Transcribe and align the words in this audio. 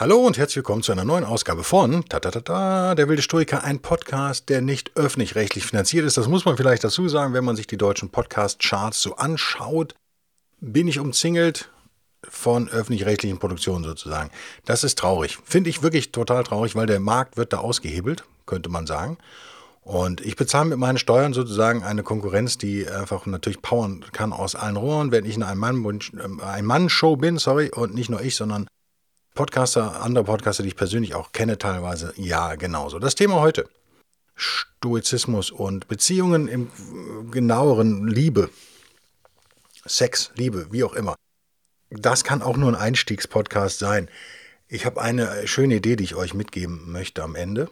Hallo 0.00 0.24
und 0.24 0.38
herzlich 0.38 0.58
willkommen 0.58 0.84
zu 0.84 0.92
einer 0.92 1.04
neuen 1.04 1.24
Ausgabe 1.24 1.64
von 1.64 2.04
Tatatata, 2.04 2.94
der 2.94 3.08
wilde 3.08 3.20
Stoiker, 3.20 3.64
ein 3.64 3.80
Podcast, 3.80 4.48
der 4.48 4.60
nicht 4.60 4.92
öffentlich-rechtlich 4.94 5.66
finanziert 5.66 6.04
ist. 6.04 6.16
Das 6.16 6.28
muss 6.28 6.44
man 6.44 6.56
vielleicht 6.56 6.84
dazu 6.84 7.08
sagen, 7.08 7.34
wenn 7.34 7.44
man 7.44 7.56
sich 7.56 7.66
die 7.66 7.76
deutschen 7.76 8.08
Podcast-Charts 8.08 9.02
so 9.02 9.16
anschaut. 9.16 9.96
Bin 10.60 10.86
ich 10.86 11.00
umzingelt 11.00 11.72
von 12.22 12.68
öffentlich-rechtlichen 12.68 13.40
Produktionen 13.40 13.82
sozusagen. 13.82 14.30
Das 14.64 14.84
ist 14.84 15.00
traurig. 15.00 15.36
Finde 15.42 15.68
ich 15.68 15.82
wirklich 15.82 16.12
total 16.12 16.44
traurig, 16.44 16.76
weil 16.76 16.86
der 16.86 17.00
Markt 17.00 17.36
wird 17.36 17.52
da 17.52 17.58
ausgehebelt, 17.58 18.22
könnte 18.46 18.68
man 18.68 18.86
sagen. 18.86 19.18
Und 19.80 20.20
ich 20.20 20.36
bezahle 20.36 20.66
mit 20.66 20.78
meinen 20.78 20.98
Steuern 20.98 21.32
sozusagen 21.32 21.82
eine 21.82 22.04
Konkurrenz, 22.04 22.56
die 22.56 22.88
einfach 22.88 23.26
natürlich 23.26 23.62
powern 23.62 24.04
kann 24.12 24.32
aus 24.32 24.54
allen 24.54 24.76
Rohren, 24.76 25.10
wenn 25.10 25.24
ich 25.24 25.34
in 25.34 25.42
einem 25.42 25.58
Mann-Show 26.62 27.16
Mann 27.16 27.20
bin, 27.20 27.38
sorry, 27.38 27.72
und 27.74 27.96
nicht 27.96 28.10
nur 28.10 28.20
ich, 28.20 28.36
sondern 28.36 28.68
Podcaster, 29.38 30.02
andere 30.02 30.24
Podcaster, 30.24 30.64
die 30.64 30.70
ich 30.70 30.74
persönlich 30.74 31.14
auch 31.14 31.30
kenne, 31.30 31.58
teilweise, 31.58 32.12
ja, 32.16 32.56
genauso. 32.56 32.98
Das 32.98 33.14
Thema 33.14 33.36
heute: 33.36 33.68
Stoizismus 34.34 35.52
und 35.52 35.86
Beziehungen 35.86 36.48
im 36.48 37.30
genaueren 37.30 38.08
Liebe. 38.08 38.50
Sex, 39.86 40.32
Liebe, 40.34 40.66
wie 40.72 40.82
auch 40.82 40.92
immer. 40.92 41.14
Das 41.88 42.24
kann 42.24 42.42
auch 42.42 42.56
nur 42.56 42.68
ein 42.68 42.74
Einstiegspodcast 42.74 43.78
sein. 43.78 44.10
Ich 44.66 44.84
habe 44.84 45.00
eine 45.00 45.46
schöne 45.46 45.76
Idee, 45.76 45.94
die 45.94 46.02
ich 46.02 46.16
euch 46.16 46.34
mitgeben 46.34 46.90
möchte 46.90 47.22
am 47.22 47.36
Ende. 47.36 47.70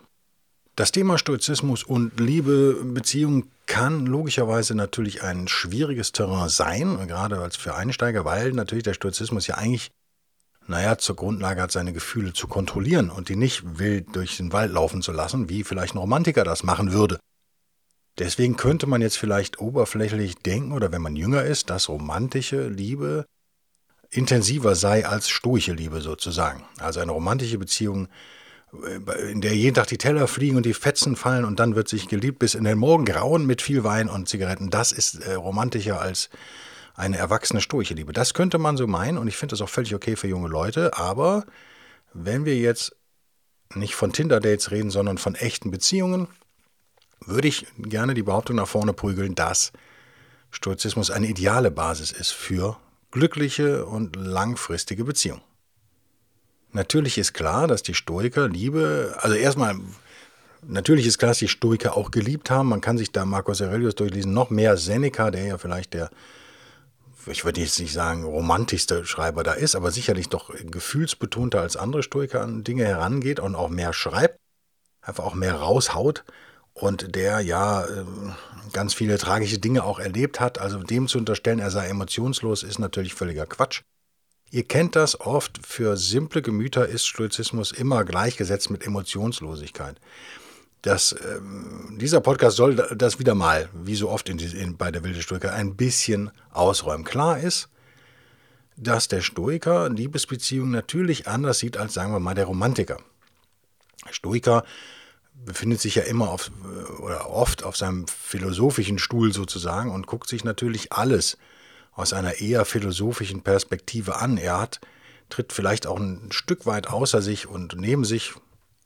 Das 0.76 0.92
Thema 0.92 1.18
Stoizismus 1.18 1.82
und 1.82 2.20
Liebe, 2.20 2.80
Beziehungen 2.84 3.50
kann 3.66 4.06
logischerweise 4.06 4.76
natürlich 4.76 5.24
ein 5.24 5.48
schwieriges 5.48 6.12
Terrain 6.12 6.48
sein, 6.48 7.08
gerade 7.08 7.40
als 7.40 7.56
für 7.56 7.74
Einsteiger, 7.74 8.24
weil 8.24 8.52
natürlich 8.52 8.84
der 8.84 8.94
Stoizismus 8.94 9.48
ja 9.48 9.56
eigentlich 9.56 9.90
naja, 10.68 10.98
zur 10.98 11.16
Grundlage 11.16 11.62
hat, 11.62 11.72
seine 11.72 11.92
Gefühle 11.92 12.32
zu 12.32 12.48
kontrollieren 12.48 13.10
und 13.10 13.28
die 13.28 13.36
nicht 13.36 13.78
wild 13.78 14.14
durch 14.14 14.36
den 14.36 14.52
Wald 14.52 14.72
laufen 14.72 15.02
zu 15.02 15.12
lassen, 15.12 15.48
wie 15.48 15.64
vielleicht 15.64 15.94
ein 15.94 15.98
Romantiker 15.98 16.44
das 16.44 16.62
machen 16.62 16.92
würde. 16.92 17.18
Deswegen 18.18 18.56
könnte 18.56 18.86
man 18.86 19.02
jetzt 19.02 19.18
vielleicht 19.18 19.60
oberflächlich 19.60 20.36
denken, 20.36 20.72
oder 20.72 20.90
wenn 20.90 21.02
man 21.02 21.16
jünger 21.16 21.44
ist, 21.44 21.68
dass 21.70 21.88
romantische 21.88 22.68
Liebe 22.68 23.26
intensiver 24.10 24.74
sei 24.74 25.06
als 25.06 25.28
stoische 25.28 25.72
Liebe 25.72 26.00
sozusagen. 26.00 26.64
Also 26.78 27.00
eine 27.00 27.12
romantische 27.12 27.58
Beziehung, 27.58 28.08
äh, 28.84 29.30
in 29.30 29.40
der 29.40 29.54
jeden 29.54 29.74
Tag 29.74 29.88
die 29.88 29.98
Teller 29.98 30.28
fliegen 30.28 30.56
und 30.56 30.64
die 30.64 30.74
Fetzen 30.74 31.16
fallen 31.16 31.44
und 31.44 31.60
dann 31.60 31.74
wird 31.74 31.88
sich 31.88 32.08
geliebt 32.08 32.38
bis 32.38 32.54
in 32.54 32.64
den 32.64 32.78
Morgen 32.78 33.04
grauen 33.04 33.46
mit 33.46 33.60
viel 33.62 33.84
Wein 33.84 34.08
und 34.08 34.28
Zigaretten. 34.28 34.70
Das 34.70 34.92
ist 34.92 35.16
äh, 35.16 35.34
romantischer 35.34 36.00
als 36.00 36.30
eine 36.96 37.18
erwachsene 37.18 37.60
stoische 37.60 37.94
Liebe. 37.94 38.12
Das 38.12 38.34
könnte 38.34 38.58
man 38.58 38.76
so 38.76 38.86
meinen 38.86 39.18
und 39.18 39.28
ich 39.28 39.36
finde 39.36 39.52
das 39.52 39.60
auch 39.60 39.68
völlig 39.68 39.94
okay 39.94 40.16
für 40.16 40.28
junge 40.28 40.48
Leute, 40.48 40.96
aber 40.96 41.44
wenn 42.12 42.44
wir 42.44 42.56
jetzt 42.56 42.96
nicht 43.74 43.94
von 43.94 44.12
Tinder-Dates 44.12 44.70
reden, 44.70 44.90
sondern 44.90 45.18
von 45.18 45.34
echten 45.34 45.70
Beziehungen, 45.70 46.28
würde 47.20 47.48
ich 47.48 47.66
gerne 47.78 48.14
die 48.14 48.22
Behauptung 48.22 48.56
nach 48.56 48.68
vorne 48.68 48.92
prügeln, 48.92 49.34
dass 49.34 49.72
Stoizismus 50.50 51.10
eine 51.10 51.26
ideale 51.26 51.70
Basis 51.70 52.12
ist 52.12 52.30
für 52.30 52.78
glückliche 53.10 53.84
und 53.86 54.16
langfristige 54.16 55.04
Beziehungen. 55.04 55.42
Natürlich 56.72 57.18
ist 57.18 57.32
klar, 57.32 57.66
dass 57.66 57.82
die 57.82 57.94
Stoiker 57.94 58.48
Liebe, 58.48 59.16
also 59.18 59.34
erstmal, 59.34 59.76
natürlich 60.62 61.06
ist 61.06 61.18
klar, 61.18 61.30
dass 61.30 61.38
die 61.38 61.48
Stoiker 61.48 61.96
auch 61.96 62.10
geliebt 62.10 62.50
haben. 62.50 62.68
Man 62.68 62.80
kann 62.80 62.98
sich 62.98 63.12
da 63.12 63.24
Marcus 63.24 63.62
Aurelius 63.62 63.94
durchlesen, 63.94 64.32
noch 64.32 64.50
mehr 64.50 64.76
Seneca, 64.76 65.30
der 65.30 65.44
ja 65.44 65.58
vielleicht 65.58 65.94
der 65.94 66.10
ich 67.26 67.44
würde 67.44 67.60
jetzt 67.60 67.78
nicht 67.80 67.92
sagen, 67.92 68.24
romantischste 68.24 69.04
Schreiber 69.04 69.42
da 69.42 69.52
ist, 69.52 69.74
aber 69.74 69.90
sicherlich 69.90 70.28
doch 70.28 70.52
gefühlsbetonter 70.54 71.60
als 71.60 71.76
andere 71.76 72.02
Stoiker 72.02 72.42
an 72.42 72.64
Dinge 72.64 72.84
herangeht 72.84 73.40
und 73.40 73.54
auch 73.54 73.68
mehr 73.68 73.92
schreibt, 73.92 74.38
einfach 75.00 75.24
auch 75.24 75.34
mehr 75.34 75.54
raushaut 75.54 76.24
und 76.72 77.14
der 77.14 77.40
ja 77.40 77.86
ähm, 77.86 78.34
ganz 78.72 78.94
viele 78.94 79.18
tragische 79.18 79.58
Dinge 79.58 79.84
auch 79.84 79.98
erlebt 79.98 80.40
hat. 80.40 80.58
Also 80.58 80.82
dem 80.82 81.08
zu 81.08 81.18
unterstellen, 81.18 81.58
er 81.58 81.70
sei 81.70 81.88
emotionslos, 81.88 82.62
ist 82.62 82.78
natürlich 82.78 83.14
völliger 83.14 83.46
Quatsch. 83.46 83.82
Ihr 84.50 84.64
kennt 84.64 84.94
das 84.94 85.20
oft, 85.20 85.66
für 85.66 85.96
simple 85.96 86.42
Gemüter 86.42 86.86
ist 86.86 87.06
Stoizismus 87.06 87.72
immer 87.72 88.04
gleichgesetzt 88.04 88.70
mit 88.70 88.86
Emotionslosigkeit 88.86 90.00
dass 90.82 91.12
ähm, 91.12 91.96
dieser 91.98 92.20
Podcast 92.20 92.56
soll 92.56 92.76
das 92.76 93.18
wieder 93.18 93.34
mal, 93.34 93.68
wie 93.72 93.96
so 93.96 94.08
oft 94.08 94.28
in, 94.28 94.38
in, 94.38 94.76
bei 94.76 94.90
der 94.90 95.02
wilde 95.02 95.22
Stoiker, 95.22 95.52
ein 95.52 95.76
bisschen 95.76 96.30
ausräumen. 96.50 97.04
Klar 97.04 97.40
ist, 97.40 97.68
dass 98.76 99.08
der 99.08 99.22
Stoiker 99.22 99.88
Liebesbeziehungen 99.88 100.70
natürlich 100.70 101.26
anders 101.26 101.58
sieht 101.58 101.76
als, 101.76 101.94
sagen 101.94 102.12
wir 102.12 102.20
mal, 102.20 102.34
der 102.34 102.44
Romantiker. 102.44 102.98
Der 104.06 104.12
Stoiker 104.12 104.64
befindet 105.44 105.80
sich 105.80 105.96
ja 105.96 106.02
immer 106.02 106.30
auf, 106.30 106.50
oder 107.00 107.28
oft 107.30 107.62
auf 107.62 107.76
seinem 107.76 108.06
philosophischen 108.06 108.98
Stuhl 108.98 109.32
sozusagen 109.32 109.90
und 109.90 110.06
guckt 110.06 110.28
sich 110.28 110.44
natürlich 110.44 110.92
alles 110.92 111.36
aus 111.92 112.12
einer 112.12 112.40
eher 112.40 112.64
philosophischen 112.64 113.42
Perspektive 113.42 114.16
an. 114.16 114.36
Er 114.36 114.60
hat, 114.60 114.80
tritt 115.28 115.52
vielleicht 115.52 115.86
auch 115.86 115.98
ein 115.98 116.30
Stück 116.30 116.66
weit 116.66 116.88
außer 116.88 117.22
sich 117.22 117.46
und 117.46 117.76
neben 117.76 118.04
sich 118.04 118.34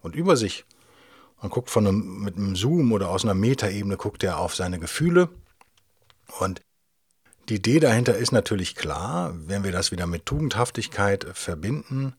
und 0.01 0.15
über 0.15 0.37
sich 0.37 0.65
man 1.41 1.51
guckt 1.51 1.71
von 1.71 1.87
einem, 1.87 2.21
mit 2.21 2.37
einem 2.37 2.57
Zoom 2.57 2.93
oder 2.93 3.09
aus 3.09 3.25
einer 3.25 3.35
Metaebene, 3.35 3.97
guckt 3.97 4.23
er 4.23 4.39
auf 4.39 4.55
seine 4.55 4.79
Gefühle. 4.79 5.29
Und 6.39 6.61
die 7.49 7.57
Idee 7.57 7.81
dahinter 7.81 8.17
ist 8.17 8.33
natürlich 8.33 8.77
klar, 8.77 9.35
wenn 9.35 9.65
wir 9.65 9.73
das 9.73 9.91
wieder 9.91 10.07
mit 10.07 10.27
Tugendhaftigkeit 10.27 11.27
verbinden, 11.33 12.15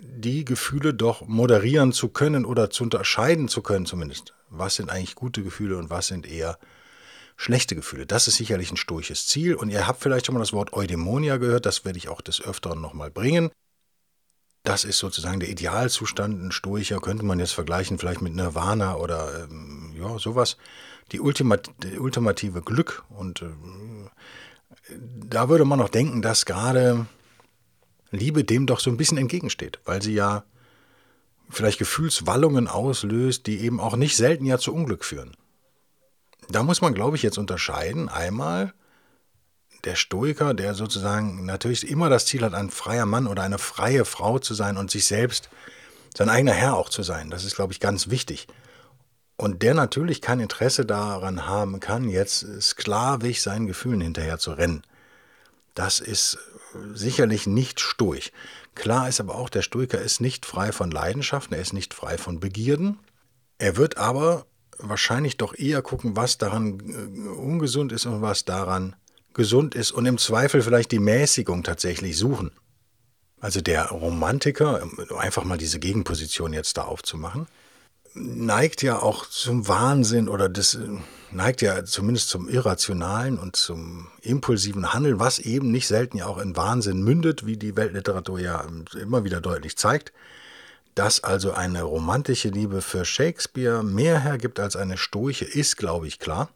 die 0.00 0.44
Gefühle 0.44 0.92
doch 0.92 1.26
moderieren 1.26 1.92
zu 1.92 2.08
können 2.08 2.44
oder 2.44 2.70
zu 2.70 2.84
unterscheiden 2.84 3.48
zu 3.48 3.62
können 3.62 3.86
zumindest. 3.86 4.34
Was 4.50 4.76
sind 4.76 4.90
eigentlich 4.90 5.14
gute 5.14 5.42
Gefühle 5.42 5.78
und 5.78 5.88
was 5.90 6.08
sind 6.08 6.26
eher 6.26 6.58
schlechte 7.36 7.74
Gefühle? 7.74 8.06
Das 8.06 8.28
ist 8.28 8.36
sicherlich 8.36 8.70
ein 8.70 8.76
stoisches 8.76 9.26
Ziel. 9.26 9.54
Und 9.54 9.70
ihr 9.70 9.86
habt 9.86 10.02
vielleicht 10.02 10.26
schon 10.26 10.34
mal 10.34 10.40
das 10.40 10.52
Wort 10.52 10.72
Eudemonia 10.74 11.38
gehört, 11.38 11.66
das 11.66 11.84
werde 11.84 11.98
ich 11.98 12.08
auch 12.08 12.20
des 12.20 12.42
Öfteren 12.42 12.80
nochmal 12.80 13.10
bringen. 13.10 13.50
Das 14.66 14.84
ist 14.84 14.98
sozusagen 14.98 15.38
der 15.38 15.48
Idealzustand. 15.48 16.42
Ein 16.42 16.50
Stoicher 16.50 16.98
könnte 16.98 17.24
man 17.24 17.38
jetzt 17.38 17.52
vergleichen, 17.52 17.98
vielleicht 17.98 18.20
mit 18.20 18.34
Nirvana 18.34 18.96
oder 18.96 19.44
ähm, 19.44 19.94
ja, 19.96 20.18
sowas. 20.18 20.56
Die, 21.12 21.20
Ultimat 21.20 21.70
ultimative 22.00 22.62
Glück. 22.62 23.04
Und 23.08 23.42
äh, 23.42 23.46
da 25.28 25.48
würde 25.48 25.64
man 25.64 25.78
noch 25.78 25.88
denken, 25.88 26.20
dass 26.20 26.46
gerade 26.46 27.06
Liebe 28.10 28.42
dem 28.42 28.66
doch 28.66 28.80
so 28.80 28.90
ein 28.90 28.96
bisschen 28.96 29.18
entgegensteht, 29.18 29.78
weil 29.84 30.02
sie 30.02 30.14
ja 30.14 30.42
vielleicht 31.48 31.78
Gefühlswallungen 31.78 32.66
auslöst, 32.66 33.46
die 33.46 33.60
eben 33.60 33.78
auch 33.78 33.94
nicht 33.94 34.16
selten 34.16 34.46
ja 34.46 34.58
zu 34.58 34.74
Unglück 34.74 35.04
führen. 35.04 35.36
Da 36.48 36.64
muss 36.64 36.80
man, 36.80 36.92
glaube 36.92 37.16
ich, 37.16 37.22
jetzt 37.22 37.38
unterscheiden. 37.38 38.08
Einmal 38.08 38.74
der 39.86 39.94
Stoiker, 39.94 40.52
der 40.52 40.74
sozusagen 40.74 41.44
natürlich 41.44 41.88
immer 41.88 42.10
das 42.10 42.26
Ziel 42.26 42.42
hat, 42.42 42.54
ein 42.54 42.70
freier 42.70 43.06
Mann 43.06 43.26
oder 43.26 43.42
eine 43.42 43.58
freie 43.58 44.04
Frau 44.04 44.38
zu 44.38 44.54
sein 44.54 44.76
und 44.76 44.90
sich 44.90 45.06
selbst 45.06 45.48
sein 46.16 46.28
eigener 46.28 46.52
Herr 46.52 46.76
auch 46.76 46.88
zu 46.88 47.02
sein. 47.02 47.30
Das 47.30 47.44
ist, 47.44 47.56
glaube 47.56 47.72
ich, 47.72 47.80
ganz 47.80 48.08
wichtig. 48.10 48.48
Und 49.36 49.62
der 49.62 49.74
natürlich 49.74 50.22
kein 50.22 50.40
Interesse 50.40 50.86
daran 50.86 51.46
haben 51.46 51.78
kann, 51.78 52.08
jetzt 52.08 52.46
sklavisch 52.60 53.42
seinen 53.42 53.66
Gefühlen 53.66 54.00
hinterher 54.00 54.38
zu 54.38 54.52
rennen. 54.52 54.82
Das 55.74 56.00
ist 56.00 56.38
sicherlich 56.94 57.46
nicht 57.46 57.80
stoisch. 57.80 58.32
Klar 58.74 59.08
ist 59.08 59.20
aber 59.20 59.34
auch, 59.34 59.50
der 59.50 59.62
Stoiker 59.62 60.00
ist 60.00 60.20
nicht 60.20 60.46
frei 60.46 60.72
von 60.72 60.90
Leidenschaften, 60.90 61.54
er 61.54 61.62
ist 61.62 61.74
nicht 61.74 61.94
frei 61.94 62.18
von 62.18 62.40
Begierden. 62.40 62.98
Er 63.58 63.76
wird 63.76 63.98
aber 63.98 64.46
wahrscheinlich 64.78 65.36
doch 65.36 65.54
eher 65.54 65.82
gucken, 65.82 66.16
was 66.16 66.38
daran 66.38 66.80
äh, 66.80 67.28
ungesund 67.28 67.92
ist 67.92 68.06
und 68.06 68.22
was 68.22 68.44
daran 68.44 68.96
gesund 69.36 69.74
ist 69.74 69.92
und 69.92 70.06
im 70.06 70.18
Zweifel 70.18 70.62
vielleicht 70.62 70.90
die 70.90 70.98
Mäßigung 70.98 71.62
tatsächlich 71.62 72.18
suchen. 72.18 72.50
Also 73.40 73.60
der 73.60 73.90
Romantiker, 73.90 74.82
einfach 75.18 75.44
mal 75.44 75.58
diese 75.58 75.78
Gegenposition 75.78 76.52
jetzt 76.52 76.78
da 76.78 76.82
aufzumachen, 76.82 77.46
neigt 78.14 78.82
ja 78.82 79.00
auch 79.00 79.26
zum 79.26 79.68
Wahnsinn 79.68 80.28
oder 80.28 80.48
das 80.48 80.78
neigt 81.30 81.60
ja 81.60 81.84
zumindest 81.84 82.30
zum 82.30 82.48
Irrationalen 82.48 83.38
und 83.38 83.56
zum 83.56 84.08
impulsiven 84.22 84.94
Handeln, 84.94 85.20
was 85.20 85.38
eben 85.38 85.70
nicht 85.70 85.86
selten 85.86 86.16
ja 86.16 86.26
auch 86.26 86.38
in 86.38 86.56
Wahnsinn 86.56 87.02
mündet, 87.02 87.44
wie 87.44 87.58
die 87.58 87.76
Weltliteratur 87.76 88.40
ja 88.40 88.66
immer 88.98 89.24
wieder 89.24 89.42
deutlich 89.42 89.76
zeigt. 89.76 90.12
Dass 90.94 91.22
also 91.22 91.52
eine 91.52 91.82
romantische 91.82 92.48
Liebe 92.48 92.80
für 92.80 93.04
Shakespeare 93.04 93.82
mehr 93.82 94.18
hergibt 94.18 94.58
als 94.58 94.76
eine 94.76 94.96
stoische, 94.96 95.44
ist, 95.44 95.76
glaube 95.76 96.08
ich, 96.08 96.18
klar. 96.18 96.48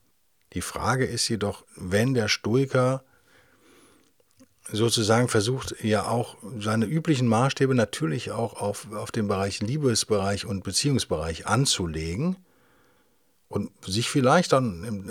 Die 0.52 0.62
Frage 0.62 1.04
ist 1.04 1.28
jedoch, 1.28 1.64
wenn 1.76 2.14
der 2.14 2.28
Stoiker 2.28 3.04
sozusagen 4.72 5.28
versucht, 5.28 5.76
ja 5.82 6.06
auch 6.06 6.36
seine 6.58 6.86
üblichen 6.86 7.26
Maßstäbe 7.26 7.74
natürlich 7.74 8.30
auch 8.30 8.60
auf, 8.60 8.92
auf 8.92 9.10
den 9.10 9.28
Bereich 9.28 9.60
Liebesbereich 9.60 10.46
und 10.46 10.64
Beziehungsbereich 10.64 11.46
anzulegen 11.46 12.36
und 13.48 13.70
sich 13.84 14.08
vielleicht 14.10 14.52
dann 14.52 15.10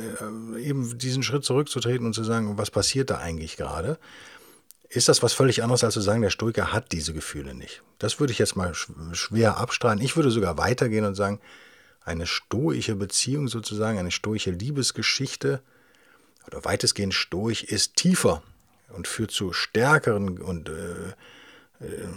äh, 0.55 0.61
eben 0.61 0.97
diesen 0.97 1.23
Schritt 1.23 1.43
zurückzutreten 1.43 2.05
und 2.05 2.13
zu 2.13 2.23
sagen, 2.23 2.57
was 2.57 2.71
passiert 2.71 3.09
da 3.09 3.17
eigentlich 3.17 3.57
gerade, 3.57 3.97
ist 4.87 5.09
das 5.09 5.21
was 5.21 5.33
völlig 5.33 5.61
anderes, 5.61 5.83
als 5.83 5.93
zu 5.93 6.01
sagen, 6.01 6.21
der 6.21 6.29
Stoiker 6.29 6.73
hat 6.73 6.91
diese 6.91 7.13
Gefühle 7.13 7.53
nicht. 7.53 7.83
Das 7.99 8.19
würde 8.19 8.33
ich 8.33 8.39
jetzt 8.39 8.55
mal 8.55 8.73
schwer 8.73 9.57
abstreiten. 9.57 10.03
Ich 10.03 10.15
würde 10.15 10.31
sogar 10.31 10.57
weitergehen 10.57 11.05
und 11.05 11.15
sagen, 11.15 11.39
eine 12.09 12.25
stoische 12.25 12.95
Beziehung 12.95 13.47
sozusagen, 13.47 13.99
eine 13.99 14.11
stoische 14.11 14.51
Liebesgeschichte 14.51 15.61
oder 16.47 16.65
weitestgehend 16.65 17.13
stoisch 17.13 17.63
ist 17.63 17.95
tiefer 17.95 18.41
und 18.89 19.07
führt 19.07 19.31
zu 19.31 19.53
stärkeren 19.53 20.39
und 20.41 20.69
äh, 20.69 21.09
äh, 21.85 22.07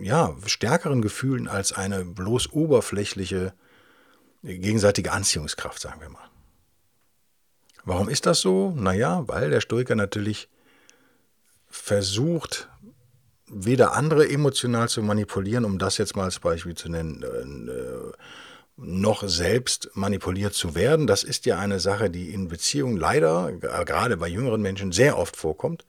ja, 0.00 0.36
stärkeren 0.46 1.00
Gefühlen 1.00 1.48
als 1.48 1.72
eine 1.72 2.04
bloß 2.04 2.52
oberflächliche 2.52 3.54
gegenseitige 4.42 5.12
Anziehungskraft, 5.12 5.80
sagen 5.80 6.00
wir 6.00 6.10
mal. 6.10 6.28
Warum 7.84 8.08
ist 8.08 8.26
das 8.26 8.40
so? 8.40 8.72
Naja, 8.76 9.26
weil 9.26 9.50
der 9.50 9.60
Stoiker 9.60 9.94
natürlich 9.94 10.48
versucht, 11.68 12.68
weder 13.48 13.94
andere 13.94 14.28
emotional 14.28 14.88
zu 14.88 15.02
manipulieren, 15.02 15.64
um 15.64 15.78
das 15.78 15.98
jetzt 15.98 16.16
mal 16.16 16.24
als 16.24 16.40
Beispiel 16.40 16.74
zu 16.74 16.88
nennen, 16.88 17.22
äh, 17.22 18.12
noch 18.76 19.26
selbst 19.26 19.90
manipuliert 19.94 20.54
zu 20.54 20.74
werden. 20.74 21.06
Das 21.06 21.24
ist 21.24 21.46
ja 21.46 21.58
eine 21.58 21.80
Sache, 21.80 22.10
die 22.10 22.32
in 22.32 22.48
Beziehungen 22.48 22.96
leider, 22.96 23.52
gerade 23.52 24.16
bei 24.16 24.28
jüngeren 24.28 24.60
Menschen, 24.60 24.92
sehr 24.92 25.18
oft 25.18 25.36
vorkommt. 25.36 25.84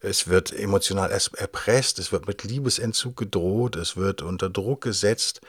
Es 0.00 0.28
wird 0.28 0.52
emotional 0.52 1.10
erpresst, 1.10 1.98
es 1.98 2.12
wird 2.12 2.26
mit 2.26 2.44
Liebesentzug 2.44 3.16
gedroht, 3.16 3.76
es 3.76 3.96
wird 3.96 4.22
unter 4.22 4.48
Druck 4.48 4.82
gesetzt, 4.82 5.40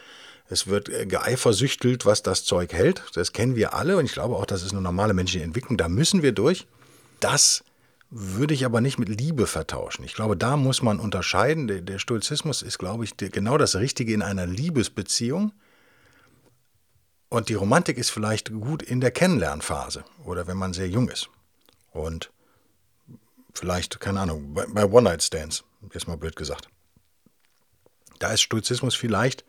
es 0.49 0.65
wird 0.65 0.89
äh, 0.89 1.05
geeifersüchtelt, 1.05 2.05
was 2.05 2.23
das 2.23 2.43
Zeug 2.43 2.73
hält. 2.73 3.03
Das 3.13 3.31
kennen 3.31 3.55
wir 3.55 3.75
alle 3.75 3.97
und 3.97 4.05
ich 4.05 4.13
glaube 4.13 4.35
auch, 4.35 4.47
das 4.47 4.63
ist 4.63 4.71
eine 4.71 4.81
normale 4.81 5.13
menschliche 5.13 5.45
Entwicklung. 5.45 5.77
Da 5.77 5.87
müssen 5.87 6.23
wir 6.23 6.31
durch. 6.31 6.65
Das 7.19 7.63
würde 8.09 8.55
ich 8.55 8.65
aber 8.65 8.81
nicht 8.81 8.97
mit 8.97 9.09
Liebe 9.09 9.45
vertauschen. 9.45 10.03
Ich 10.03 10.15
glaube, 10.15 10.35
da 10.35 10.57
muss 10.57 10.81
man 10.81 10.99
unterscheiden. 10.99 11.67
Der, 11.67 11.81
der 11.81 11.99
Stoizismus 11.99 12.63
ist, 12.63 12.79
glaube 12.79 13.03
ich, 13.03 13.15
genau 13.17 13.59
das 13.59 13.75
Richtige 13.75 14.13
in 14.13 14.23
einer 14.23 14.47
Liebesbeziehung. 14.47 15.51
Und 17.29 17.49
die 17.49 17.53
Romantik 17.53 17.97
ist 17.97 18.09
vielleicht 18.09 18.51
gut 18.51 18.81
in 18.81 19.01
der 19.01 19.11
Kennenlernphase 19.11 20.03
oder 20.25 20.47
wenn 20.47 20.57
man 20.57 20.73
sehr 20.73 20.89
jung 20.89 21.09
ist. 21.09 21.29
Und 21.91 22.31
vielleicht, 23.53 23.99
keine 23.99 24.21
Ahnung, 24.21 24.53
bei, 24.53 24.85
One-Night-Stands, 24.85 25.63
jetzt 25.93 26.07
mal 26.07 26.17
blöd 26.17 26.35
gesagt. 26.35 26.69
Da 28.17 28.33
ist 28.33 28.41
Stoizismus 28.41 28.95
vielleicht 28.95 29.45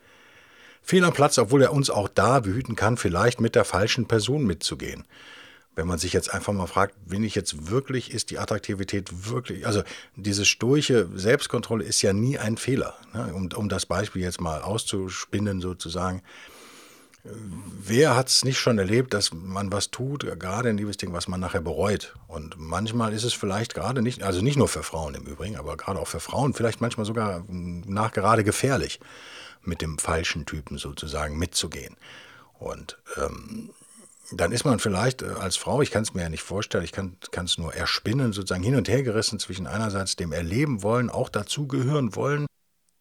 fehl 0.81 1.03
am 1.03 1.13
Platz, 1.13 1.37
obwohl 1.37 1.63
er 1.63 1.73
uns 1.73 1.89
auch 1.89 2.07
da 2.07 2.39
behüten 2.39 2.75
kann, 2.75 2.97
vielleicht 2.97 3.41
mit 3.41 3.55
der 3.55 3.65
falschen 3.65 4.07
Person 4.07 4.45
mitzugehen. 4.45 5.05
Wenn 5.73 5.87
man 5.87 5.99
sich 5.99 6.11
jetzt 6.13 6.33
einfach 6.33 6.53
mal 6.53 6.67
fragt, 6.67 6.95
bin 7.07 7.23
ich 7.23 7.33
jetzt 7.33 7.69
wirklich, 7.69 8.11
ist 8.11 8.29
die 8.29 8.39
Attraktivität 8.39 9.29
wirklich, 9.29 9.65
also 9.65 9.83
diese 10.15 10.45
stoische 10.45 11.07
Selbstkontrolle 11.15 11.85
ist 11.85 12.01
ja 12.01 12.13
nie 12.13 12.37
ein 12.37 12.57
Fehler. 12.57 12.95
Ne? 13.13 13.33
Um, 13.33 13.49
um 13.55 13.69
das 13.69 13.85
Beispiel 13.85 14.21
jetzt 14.21 14.41
mal 14.41 14.61
auszuspinnen 14.61 15.61
sozusagen. 15.61 16.21
Wer 17.23 18.15
hat 18.15 18.29
es 18.29 18.43
nicht 18.43 18.59
schon 18.59 18.79
erlebt, 18.79 19.13
dass 19.13 19.31
man 19.31 19.71
was 19.71 19.91
tut, 19.91 20.25
gerade 20.39 20.69
in 20.69 20.77
Liebesding, 20.77 21.13
was 21.13 21.27
man 21.27 21.39
nachher 21.39 21.61
bereut? 21.61 22.15
Und 22.27 22.55
manchmal 22.57 23.13
ist 23.13 23.23
es 23.23 23.33
vielleicht 23.33 23.75
gerade 23.75 24.01
nicht, 24.01 24.23
also 24.23 24.41
nicht 24.41 24.57
nur 24.57 24.67
für 24.67 24.81
Frauen 24.81 25.13
im 25.13 25.25
Übrigen, 25.25 25.55
aber 25.55 25.77
gerade 25.77 25.99
auch 25.99 26.07
für 26.07 26.19
Frauen, 26.19 26.53
vielleicht 26.53 26.81
manchmal 26.81 27.05
sogar 27.05 27.43
nachgerade 27.47 28.43
gefährlich, 28.43 28.99
mit 29.61 29.81
dem 29.81 29.99
falschen 29.99 30.47
Typen 30.47 30.79
sozusagen 30.79 31.37
mitzugehen. 31.37 31.95
Und 32.57 32.97
ähm, 33.17 33.69
dann 34.31 34.51
ist 34.51 34.65
man 34.65 34.79
vielleicht 34.79 35.21
äh, 35.21 35.27
als 35.39 35.57
Frau, 35.57 35.81
ich 35.83 35.91
kann 35.91 36.03
es 36.03 36.15
mir 36.15 36.23
ja 36.23 36.29
nicht 36.29 36.43
vorstellen, 36.43 36.83
ich 36.83 36.91
kann 36.91 37.17
es 37.43 37.57
nur 37.59 37.73
erspinnen, 37.73 38.33
sozusagen 38.33 38.63
hin 38.63 38.75
und 38.75 38.89
her 38.89 39.03
gerissen 39.03 39.37
zwischen 39.37 39.67
einerseits 39.67 40.15
dem 40.15 40.31
Erleben 40.31 40.81
wollen, 40.81 41.11
auch 41.11 41.29
dazugehören 41.29 42.15
wollen, 42.15 42.47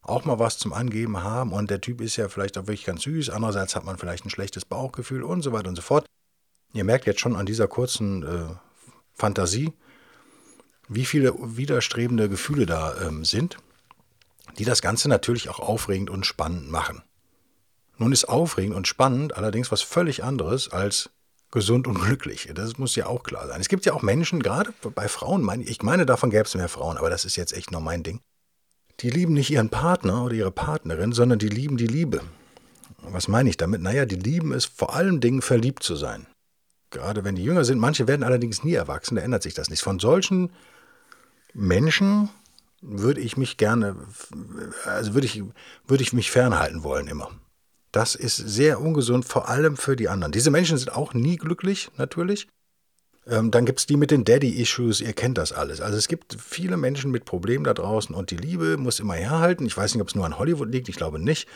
auch 0.02 0.24
mal 0.24 0.38
was 0.38 0.58
zum 0.58 0.72
Angeben 0.72 1.22
haben 1.22 1.52
und 1.52 1.70
der 1.70 1.80
Typ 1.80 2.00
ist 2.00 2.16
ja 2.16 2.28
vielleicht 2.28 2.56
auch 2.58 2.62
wirklich 2.66 2.84
ganz 2.84 3.02
süß, 3.02 3.30
andererseits 3.30 3.76
hat 3.76 3.84
man 3.84 3.98
vielleicht 3.98 4.24
ein 4.24 4.30
schlechtes 4.30 4.64
Bauchgefühl 4.64 5.22
und 5.22 5.42
so 5.42 5.52
weiter 5.52 5.68
und 5.68 5.76
so 5.76 5.82
fort. 5.82 6.06
Ihr 6.72 6.84
merkt 6.84 7.06
jetzt 7.06 7.20
schon 7.20 7.36
an 7.36 7.46
dieser 7.46 7.68
kurzen 7.68 8.22
äh, 8.22 8.54
Fantasie, 9.14 9.72
wie 10.88 11.04
viele 11.04 11.34
widerstrebende 11.38 12.28
Gefühle 12.28 12.66
da 12.66 13.00
ähm, 13.02 13.24
sind, 13.24 13.58
die 14.58 14.64
das 14.64 14.82
Ganze 14.82 15.08
natürlich 15.08 15.48
auch 15.48 15.60
aufregend 15.60 16.10
und 16.10 16.26
spannend 16.26 16.70
machen. 16.70 17.02
Nun 17.98 18.12
ist 18.12 18.24
aufregend 18.24 18.74
und 18.74 18.88
spannend 18.88 19.36
allerdings 19.36 19.70
was 19.70 19.82
völlig 19.82 20.24
anderes 20.24 20.70
als 20.70 21.10
gesund 21.50 21.86
und 21.86 22.00
glücklich. 22.00 22.50
Das 22.54 22.78
muss 22.78 22.96
ja 22.96 23.06
auch 23.06 23.22
klar 23.22 23.46
sein. 23.48 23.60
Es 23.60 23.68
gibt 23.68 23.84
ja 23.84 23.92
auch 23.92 24.02
Menschen, 24.02 24.42
gerade 24.42 24.72
bei 24.94 25.08
Frauen, 25.08 25.48
ich 25.60 25.82
meine, 25.82 26.06
davon 26.06 26.30
gäbe 26.30 26.44
es 26.44 26.54
mehr 26.54 26.68
Frauen, 26.68 26.96
aber 26.96 27.10
das 27.10 27.24
ist 27.24 27.36
jetzt 27.36 27.52
echt 27.52 27.70
nur 27.72 27.80
mein 27.80 28.02
Ding. 28.02 28.20
Die 29.00 29.10
lieben 29.10 29.32
nicht 29.32 29.50
ihren 29.50 29.70
Partner 29.70 30.24
oder 30.24 30.34
ihre 30.34 30.50
Partnerin, 30.50 31.12
sondern 31.12 31.38
die 31.38 31.48
lieben 31.48 31.76
die 31.76 31.86
Liebe. 31.86 32.20
Was 33.02 33.28
meine 33.28 33.48
ich 33.48 33.56
damit? 33.56 33.80
Naja, 33.80 34.04
die 34.04 34.16
lieben 34.16 34.52
es 34.52 34.66
vor 34.66 34.94
allen 34.94 35.20
Dingen 35.20 35.40
verliebt 35.40 35.82
zu 35.82 35.96
sein. 35.96 36.26
Gerade 36.90 37.24
wenn 37.24 37.36
die 37.36 37.44
jünger 37.44 37.64
sind. 37.64 37.78
Manche 37.78 38.08
werden 38.08 38.24
allerdings 38.24 38.62
nie 38.62 38.74
erwachsen, 38.74 39.14
da 39.16 39.22
ändert 39.22 39.42
sich 39.42 39.54
das 39.54 39.70
nicht. 39.70 39.80
Von 39.82 40.00
solchen 40.00 40.50
Menschen 41.54 42.28
würde 42.82 43.20
ich 43.20 43.36
mich 43.36 43.56
gerne, 43.56 43.96
also 44.84 45.14
würde 45.14 45.26
ich, 45.26 45.42
würde 45.86 46.02
ich 46.02 46.12
mich 46.12 46.30
fernhalten 46.30 46.82
wollen 46.82 47.06
immer. 47.06 47.30
Das 47.92 48.14
ist 48.14 48.36
sehr 48.36 48.80
ungesund, 48.80 49.24
vor 49.24 49.48
allem 49.48 49.76
für 49.76 49.96
die 49.96 50.08
anderen. 50.08 50.32
Diese 50.32 50.50
Menschen 50.50 50.78
sind 50.78 50.92
auch 50.92 51.14
nie 51.14 51.36
glücklich, 51.36 51.90
natürlich. 51.96 52.48
Ähm, 53.26 53.50
dann 53.50 53.66
gibt 53.66 53.80
es 53.80 53.86
die 53.86 53.96
mit 53.96 54.10
den 54.10 54.24
Daddy-Issues, 54.24 55.00
ihr 55.00 55.12
kennt 55.12 55.36
das 55.36 55.52
alles. 55.52 55.80
Also 55.80 55.98
es 55.98 56.08
gibt 56.08 56.36
viele 56.40 56.76
Menschen 56.76 57.10
mit 57.10 57.26
Problemen 57.26 57.64
da 57.64 57.74
draußen 57.74 58.14
und 58.14 58.30
die 58.30 58.36
Liebe 58.36 58.76
muss 58.78 58.98
immer 58.98 59.14
herhalten. 59.14 59.66
Ich 59.66 59.76
weiß 59.76 59.94
nicht, 59.94 60.02
ob 60.02 60.08
es 60.08 60.14
nur 60.14 60.24
an 60.24 60.38
Hollywood 60.38 60.70
liegt, 60.70 60.88
ich 60.88 60.96
glaube 60.96 61.18
nicht. 61.18 61.46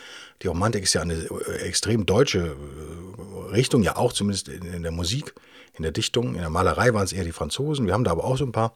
Die 0.41 0.47
Romantik 0.47 0.83
ist 0.83 0.93
ja 0.93 1.01
eine 1.01 1.15
äh, 1.15 1.61
extrem 1.63 2.05
deutsche 2.05 2.55
äh, 2.55 3.51
Richtung, 3.51 3.81
ja 3.81 3.95
auch 3.95 4.13
zumindest 4.13 4.47
in, 4.47 4.83
der 4.83 4.91
Musik, 4.91 5.33
in 5.73 5.83
der 5.83 5.91
Dichtung, 5.91 6.35
in 6.35 6.41
der 6.41 6.49
Malerei 6.49 6.93
waren 6.93 7.03
es 7.03 7.13
eher 7.13 7.23
die 7.23 7.31
Franzosen. 7.31 7.87
Wir 7.87 7.93
haben 7.93 8.03
da 8.03 8.11
aber 8.11 8.25
auch 8.25 8.37
so 8.37 8.45
ein 8.45 8.51
paar. 8.51 8.75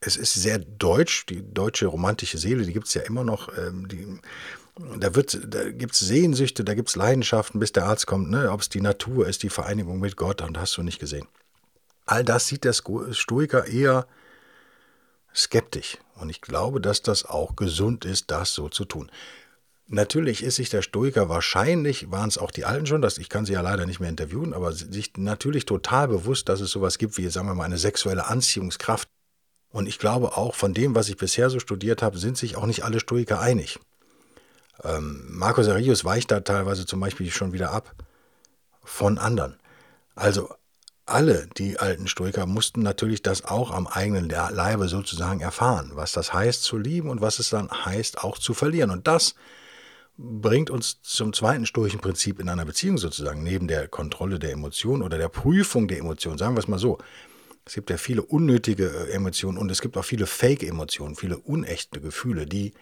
Es 0.00 0.16
ist 0.16 0.34
sehr 0.34 0.58
deutsch, 0.58 1.26
die 1.26 1.44
deutsche 1.54 1.86
romantische 1.86 2.38
Seele, 2.38 2.64
die 2.64 2.72
gibt 2.72 2.88
es 2.88 2.94
ja 2.94 3.02
immer 3.02 3.24
noch. 3.24 3.56
Ähm, 3.56 3.86
die, 3.88 4.18
da, 4.98 5.10
da 5.10 5.70
gibt 5.70 5.92
es 5.92 6.00
Sehnsüchte, 6.00 6.64
da 6.64 6.74
gibt 6.74 6.88
es 6.88 6.96
Leidenschaften, 6.96 7.60
bis 7.60 7.72
der 7.72 7.84
Arzt 7.84 8.06
kommt, 8.06 8.30
ne? 8.30 8.50
ob 8.50 8.62
es 8.62 8.70
die 8.70 8.80
Natur 8.80 9.28
ist, 9.28 9.42
die 9.42 9.50
Vereinigung 9.50 10.00
mit 10.00 10.16
Gott, 10.16 10.40
und 10.40 10.58
hast 10.58 10.76
du 10.78 10.82
nicht 10.82 10.98
gesehen. 10.98 11.28
All 12.04 12.24
das 12.24 12.46
sieht 12.46 12.64
der 12.64 12.72
Stoiker 12.72 13.66
eher 13.66 14.06
skeptisch. 15.34 15.98
Und 16.16 16.30
ich 16.30 16.40
glaube, 16.40 16.80
dass 16.80 17.02
das 17.02 17.24
auch 17.24 17.56
gesund 17.56 18.04
ist, 18.04 18.30
das 18.30 18.52
so 18.52 18.68
zu 18.68 18.84
tun. 18.84 19.10
Natürlich 19.88 20.42
ist 20.42 20.56
sich 20.56 20.70
der 20.70 20.82
Stoiker 20.82 21.28
wahrscheinlich, 21.28 22.10
waren 22.10 22.28
es 22.28 22.38
auch 22.38 22.50
die 22.50 22.64
Alten 22.64 22.86
schon, 22.86 23.02
das, 23.02 23.18
ich 23.18 23.28
kann 23.28 23.44
sie 23.44 23.52
ja 23.52 23.60
leider 23.60 23.84
nicht 23.84 24.00
mehr 24.00 24.08
interviewen, 24.08 24.54
aber 24.54 24.72
sich 24.72 25.12
natürlich 25.16 25.66
total 25.66 26.08
bewusst, 26.08 26.48
dass 26.48 26.60
es 26.60 26.70
sowas 26.70 26.98
gibt 26.98 27.18
wie, 27.18 27.28
sagen 27.28 27.48
wir 27.48 27.54
mal, 27.54 27.64
eine 27.64 27.78
sexuelle 27.78 28.26
Anziehungskraft. 28.26 29.08
Und 29.70 29.86
ich 29.86 29.98
glaube 29.98 30.36
auch, 30.36 30.54
von 30.54 30.74
dem, 30.74 30.94
was 30.94 31.08
ich 31.08 31.16
bisher 31.16 31.50
so 31.50 31.58
studiert 31.58 32.02
habe, 32.02 32.18
sind 32.18 32.38
sich 32.38 32.56
auch 32.56 32.66
nicht 32.66 32.84
alle 32.84 33.00
Stoiker 33.00 33.40
einig. 33.40 33.80
Ähm, 34.82 35.24
Marcus 35.28 35.68
Aurelius 35.68 36.04
weicht 36.04 36.30
da 36.30 36.40
teilweise 36.40 36.86
zum 36.86 37.00
Beispiel 37.00 37.30
schon 37.30 37.52
wieder 37.52 37.72
ab 37.72 37.94
von 38.82 39.18
anderen. 39.18 39.58
Also 40.14 40.54
alle 41.06 41.48
die 41.58 41.78
alten 41.78 42.06
Stoiker 42.06 42.46
mussten 42.46 42.82
natürlich 42.82 43.22
das 43.22 43.44
auch 43.44 43.70
am 43.70 43.86
eigenen 43.86 44.28
Leibe 44.28 44.88
sozusagen 44.88 45.40
erfahren, 45.40 45.92
was 45.94 46.12
das 46.12 46.32
heißt 46.32 46.62
zu 46.62 46.78
lieben 46.78 47.10
und 47.10 47.20
was 47.20 47.38
es 47.38 47.50
dann 47.50 47.70
heißt 47.70 48.22
auch 48.22 48.38
zu 48.38 48.54
verlieren. 48.54 48.90
Und 48.90 49.08
das 49.08 49.34
bringt 50.16 50.70
uns 50.70 51.00
zum 51.02 51.32
zweiten 51.32 51.66
stoischen 51.66 52.00
Prinzip 52.00 52.38
in 52.38 52.48
einer 52.48 52.64
Beziehung 52.64 52.98
sozusagen, 52.98 53.42
neben 53.42 53.66
der 53.66 53.88
Kontrolle 53.88 54.38
der 54.38 54.52
Emotionen 54.52 55.02
oder 55.02 55.18
der 55.18 55.28
Prüfung 55.28 55.88
der 55.88 55.98
Emotionen, 55.98 56.38
sagen 56.38 56.54
wir 56.54 56.60
es 56.60 56.68
mal 56.68 56.78
so. 56.78 56.98
Es 57.64 57.74
gibt 57.74 57.90
ja 57.90 57.96
viele 57.96 58.22
unnötige 58.22 58.88
äh, 58.88 59.12
Emotionen 59.12 59.58
und 59.58 59.70
es 59.70 59.80
gibt 59.80 59.96
auch 59.96 60.04
viele 60.04 60.26
Fake-Emotionen, 60.26 61.14
viele 61.14 61.38
unechte 61.38 62.00
Gefühle, 62.00 62.46
die 62.46 62.72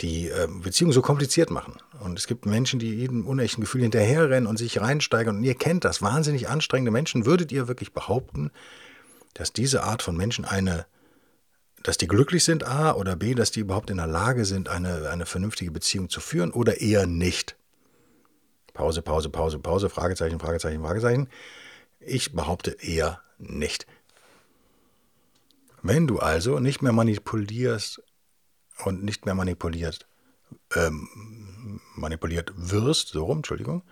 die 0.00 0.28
äh, 0.28 0.48
Beziehung 0.48 0.92
so 0.92 1.02
kompliziert 1.02 1.50
machen. 1.50 1.76
Und 2.00 2.18
es 2.18 2.26
gibt 2.26 2.46
Menschen, 2.46 2.78
die 2.78 2.94
jedem 2.94 3.26
unechten 3.26 3.60
Gefühl 3.60 3.82
hinterherrennen 3.82 4.46
und 4.48 4.56
sich 4.56 4.80
reinsteigern. 4.80 5.36
Und 5.36 5.44
ihr 5.44 5.54
kennt 5.54 5.84
das, 5.84 6.02
wahnsinnig 6.02 6.48
anstrengende 6.48 6.90
Menschen. 6.90 7.26
Würdet 7.26 7.52
ihr 7.52 7.68
wirklich 7.68 7.92
behaupten, 7.92 8.50
dass 9.34 9.52
diese 9.52 9.84
Art 9.84 10.02
von 10.02 10.16
Menschen 10.16 10.44
eine 10.44 10.86
dass 11.84 11.98
die 11.98 12.08
glücklich 12.08 12.44
sind, 12.44 12.64
A, 12.64 12.94
oder 12.94 13.14
B, 13.14 13.34
dass 13.34 13.50
die 13.50 13.60
überhaupt 13.60 13.90
in 13.90 13.98
der 13.98 14.06
Lage 14.06 14.46
sind, 14.46 14.70
eine, 14.70 15.10
eine 15.10 15.26
vernünftige 15.26 15.70
Beziehung 15.70 16.08
zu 16.08 16.20
führen 16.20 16.50
oder 16.50 16.80
eher 16.80 17.06
nicht. 17.06 17.56
Pause, 18.72 19.02
Pause, 19.02 19.28
Pause, 19.28 19.58
Pause, 19.58 19.90
Fragezeichen, 19.90 20.40
Fragezeichen, 20.40 20.82
Fragezeichen. 20.82 21.28
Ich 22.00 22.32
behaupte 22.32 22.70
eher 22.80 23.20
nicht. 23.38 23.86
Wenn 25.82 26.06
du 26.06 26.20
also 26.20 26.58
nicht 26.58 26.80
mehr 26.80 26.92
manipulierst 26.92 28.02
und 28.84 29.04
nicht 29.04 29.26
mehr 29.26 29.34
manipuliert, 29.34 30.06
ähm, 30.74 31.80
manipuliert 31.94 32.52
wirst, 32.56 33.08
so 33.08 33.24
rum, 33.24 33.38
Entschuldigung, 33.38 33.82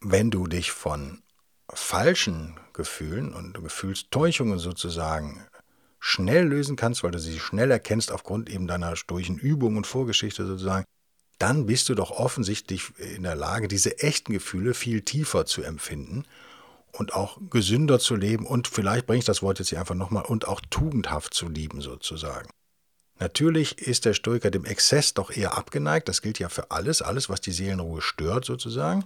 wenn 0.00 0.30
du 0.30 0.46
dich 0.46 0.72
von 0.72 1.22
falschen 1.72 2.58
Gefühlen 2.72 3.32
und 3.32 3.62
Gefühlstäuschungen 3.62 4.58
sozusagen 4.58 5.46
schnell 6.00 6.46
lösen 6.46 6.76
kannst, 6.76 7.04
weil 7.04 7.12
du 7.12 7.20
sie 7.20 7.38
schnell 7.38 7.70
erkennst 7.70 8.10
aufgrund 8.10 8.50
eben 8.50 8.66
deiner 8.66 8.96
stoischen 8.96 9.38
Übung 9.38 9.76
und 9.76 9.86
Vorgeschichte 9.86 10.44
sozusagen, 10.44 10.84
dann 11.38 11.66
bist 11.66 11.88
du 11.88 11.94
doch 11.94 12.10
offensichtlich 12.10 12.92
in 12.98 13.22
der 13.22 13.36
Lage, 13.36 13.68
diese 13.68 13.98
echten 14.00 14.32
Gefühle 14.32 14.74
viel 14.74 15.02
tiefer 15.02 15.46
zu 15.46 15.62
empfinden 15.62 16.24
und 16.92 17.14
auch 17.14 17.38
gesünder 17.50 17.98
zu 17.98 18.16
leben 18.16 18.46
und 18.46 18.68
vielleicht 18.68 19.06
bringe 19.06 19.20
ich 19.20 19.24
das 19.24 19.42
Wort 19.42 19.58
jetzt 19.58 19.68
hier 19.68 19.80
einfach 19.80 19.94
nochmal 19.94 20.24
und 20.24 20.46
auch 20.46 20.60
tugendhaft 20.70 21.34
zu 21.34 21.48
lieben 21.48 21.80
sozusagen. 21.80 22.48
Natürlich 23.22 23.78
ist 23.78 24.04
der 24.04 24.14
Stoiker 24.14 24.50
dem 24.50 24.64
Exzess 24.64 25.14
doch 25.14 25.30
eher 25.30 25.56
abgeneigt, 25.56 26.08
das 26.08 26.22
gilt 26.22 26.40
ja 26.40 26.48
für 26.48 26.72
alles, 26.72 27.02
alles, 27.02 27.28
was 27.28 27.40
die 27.40 27.52
Seelenruhe 27.52 28.02
stört 28.02 28.44
sozusagen. 28.44 29.04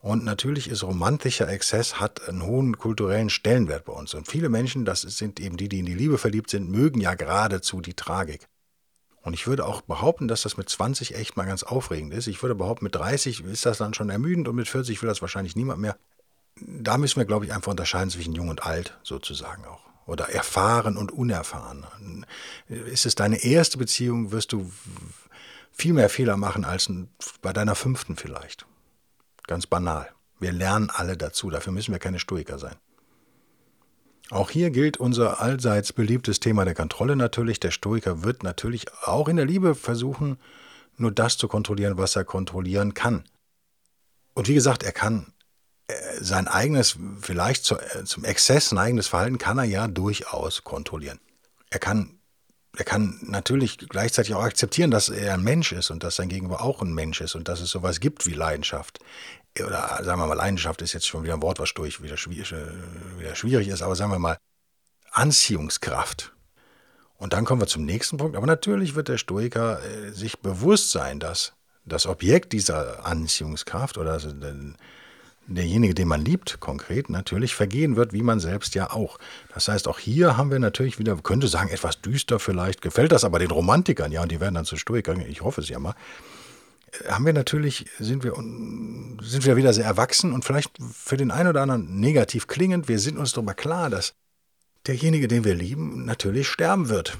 Und 0.00 0.24
natürlich 0.24 0.70
ist 0.70 0.82
romantischer 0.82 1.48
Exzess, 1.48 2.00
hat 2.00 2.26
einen 2.28 2.46
hohen 2.46 2.78
kulturellen 2.78 3.28
Stellenwert 3.28 3.84
bei 3.84 3.92
uns. 3.92 4.14
Und 4.14 4.26
viele 4.26 4.48
Menschen, 4.48 4.86
das 4.86 5.02
sind 5.02 5.38
eben 5.38 5.58
die, 5.58 5.68
die 5.68 5.80
in 5.80 5.86
die 5.86 5.94
Liebe 5.94 6.16
verliebt 6.16 6.48
sind, 6.48 6.70
mögen 6.70 7.00
ja 7.00 7.14
geradezu 7.14 7.82
die 7.82 7.92
Tragik. 7.92 8.48
Und 9.20 9.34
ich 9.34 9.46
würde 9.46 9.66
auch 9.66 9.82
behaupten, 9.82 10.28
dass 10.28 10.42
das 10.42 10.56
mit 10.56 10.70
20 10.70 11.14
echt 11.14 11.36
mal 11.36 11.44
ganz 11.44 11.62
aufregend 11.62 12.14
ist. 12.14 12.28
Ich 12.28 12.42
würde 12.42 12.54
behaupten, 12.54 12.86
mit 12.86 12.94
30 12.94 13.44
ist 13.44 13.66
das 13.66 13.76
dann 13.76 13.92
schon 13.92 14.08
ermüdend 14.08 14.48
und 14.48 14.56
mit 14.56 14.66
40 14.66 15.02
will 15.02 15.08
das 15.08 15.20
wahrscheinlich 15.20 15.56
niemand 15.56 15.78
mehr 15.78 15.96
da 16.60 16.98
müssen 16.98 17.18
wir, 17.18 17.24
glaube 17.24 17.44
ich, 17.44 17.52
einfach 17.52 17.70
unterscheiden 17.70 18.10
zwischen 18.10 18.34
jung 18.34 18.48
und 18.48 18.64
alt 18.64 18.98
sozusagen 19.02 19.64
auch. 19.64 19.91
Oder 20.06 20.30
erfahren 20.30 20.96
und 20.96 21.12
unerfahren. 21.12 21.86
Ist 22.68 23.06
es 23.06 23.14
deine 23.14 23.44
erste 23.44 23.78
Beziehung, 23.78 24.32
wirst 24.32 24.52
du 24.52 24.70
viel 25.70 25.92
mehr 25.92 26.08
Fehler 26.08 26.36
machen 26.36 26.64
als 26.64 26.90
bei 27.40 27.52
deiner 27.52 27.74
fünften 27.74 28.16
vielleicht. 28.16 28.66
Ganz 29.46 29.66
banal. 29.66 30.08
Wir 30.38 30.52
lernen 30.52 30.90
alle 30.90 31.16
dazu, 31.16 31.50
dafür 31.50 31.72
müssen 31.72 31.92
wir 31.92 31.98
keine 31.98 32.18
Stoiker 32.18 32.58
sein. 32.58 32.76
Auch 34.30 34.50
hier 34.50 34.70
gilt 34.70 34.96
unser 34.96 35.40
allseits 35.40 35.92
beliebtes 35.92 36.40
Thema 36.40 36.64
der 36.64 36.74
Kontrolle 36.74 37.16
natürlich. 37.16 37.60
Der 37.60 37.70
Stoiker 37.70 38.22
wird 38.22 38.42
natürlich 38.42 38.86
auch 39.04 39.28
in 39.28 39.36
der 39.36 39.44
Liebe 39.44 39.74
versuchen, 39.74 40.38
nur 40.96 41.12
das 41.12 41.36
zu 41.36 41.48
kontrollieren, 41.48 41.98
was 41.98 42.16
er 42.16 42.24
kontrollieren 42.24 42.94
kann. 42.94 43.24
Und 44.34 44.48
wie 44.48 44.54
gesagt, 44.54 44.82
er 44.82 44.92
kann 44.92 45.32
sein 46.20 46.48
eigenes, 46.48 46.96
vielleicht 47.20 47.64
zu, 47.64 47.78
äh, 47.78 48.04
zum 48.04 48.24
Exzess 48.24 48.72
eigenes 48.72 49.08
Verhalten 49.08 49.38
kann 49.38 49.58
er 49.58 49.64
ja 49.64 49.88
durchaus 49.88 50.64
kontrollieren. 50.64 51.20
Er 51.70 51.78
kann, 51.78 52.18
er 52.76 52.84
kann 52.84 53.18
natürlich 53.22 53.78
gleichzeitig 53.78 54.34
auch 54.34 54.42
akzeptieren, 54.42 54.90
dass 54.90 55.08
er 55.08 55.34
ein 55.34 55.42
Mensch 55.42 55.72
ist 55.72 55.90
und 55.90 56.02
dass 56.02 56.16
sein 56.16 56.28
Gegenüber 56.28 56.62
auch 56.62 56.82
ein 56.82 56.94
Mensch 56.94 57.20
ist 57.20 57.34
und 57.34 57.48
dass 57.48 57.60
es 57.60 57.70
sowas 57.70 58.00
gibt 58.00 58.26
wie 58.26 58.34
Leidenschaft. 58.34 59.00
Oder 59.58 60.00
sagen 60.02 60.20
wir 60.20 60.26
mal, 60.26 60.34
Leidenschaft 60.34 60.80
ist 60.82 60.92
jetzt 60.92 61.06
schon 61.06 61.24
wieder 61.24 61.34
ein 61.34 61.42
Wort, 61.42 61.58
was 61.58 61.74
durch 61.74 62.02
wieder 62.02 62.16
schwierig, 62.16 62.52
äh, 62.52 63.18
wieder 63.18 63.34
schwierig 63.34 63.68
ist, 63.68 63.82
aber 63.82 63.96
sagen 63.96 64.12
wir 64.12 64.18
mal, 64.18 64.38
Anziehungskraft. 65.10 66.32
Und 67.16 67.34
dann 67.34 67.44
kommen 67.44 67.60
wir 67.60 67.66
zum 67.66 67.84
nächsten 67.84 68.16
Punkt. 68.16 68.36
Aber 68.36 68.46
natürlich 68.46 68.94
wird 68.94 69.08
der 69.08 69.18
Stoiker 69.18 69.82
äh, 69.84 70.10
sich 70.10 70.40
bewusst 70.40 70.90
sein, 70.90 71.20
dass 71.20 71.52
das 71.84 72.06
Objekt 72.06 72.52
dieser 72.52 73.04
Anziehungskraft 73.04 73.98
oder 73.98 74.18
derjenige, 75.46 75.94
den 75.94 76.08
man 76.08 76.24
liebt, 76.24 76.60
konkret 76.60 77.10
natürlich 77.10 77.54
vergehen 77.54 77.96
wird, 77.96 78.12
wie 78.12 78.22
man 78.22 78.40
selbst 78.40 78.74
ja 78.74 78.90
auch. 78.90 79.18
Das 79.54 79.68
heißt, 79.68 79.88
auch 79.88 79.98
hier 79.98 80.36
haben 80.36 80.50
wir 80.50 80.58
natürlich 80.58 80.98
wieder, 80.98 81.16
könnte 81.16 81.48
sagen, 81.48 81.70
etwas 81.70 82.00
düster 82.00 82.38
vielleicht, 82.38 82.82
gefällt 82.82 83.12
das 83.12 83.24
aber 83.24 83.38
den 83.38 83.50
Romantikern, 83.50 84.12
ja, 84.12 84.22
und 84.22 84.32
die 84.32 84.40
werden 84.40 84.54
dann 84.54 84.64
zu 84.64 84.76
Stoikern, 84.76 85.20
ich 85.20 85.42
hoffe 85.42 85.60
es 85.60 85.68
ja 85.68 85.78
mal. 85.78 85.94
Haben 87.08 87.24
wir 87.24 87.32
natürlich, 87.32 87.86
sind 87.98 88.22
wir, 88.22 88.34
sind 88.34 89.46
wir 89.46 89.56
wieder 89.56 89.72
sehr 89.72 89.86
erwachsen 89.86 90.32
und 90.32 90.44
vielleicht 90.44 90.70
für 90.92 91.16
den 91.16 91.30
einen 91.30 91.48
oder 91.48 91.62
anderen 91.62 92.00
negativ 92.00 92.46
klingend. 92.46 92.86
Wir 92.86 92.98
sind 92.98 93.16
uns 93.16 93.32
darüber 93.32 93.54
klar, 93.54 93.88
dass 93.88 94.14
derjenige, 94.86 95.26
den 95.26 95.44
wir 95.44 95.54
lieben, 95.54 96.04
natürlich 96.04 96.48
sterben 96.48 96.90
wird. 96.90 97.16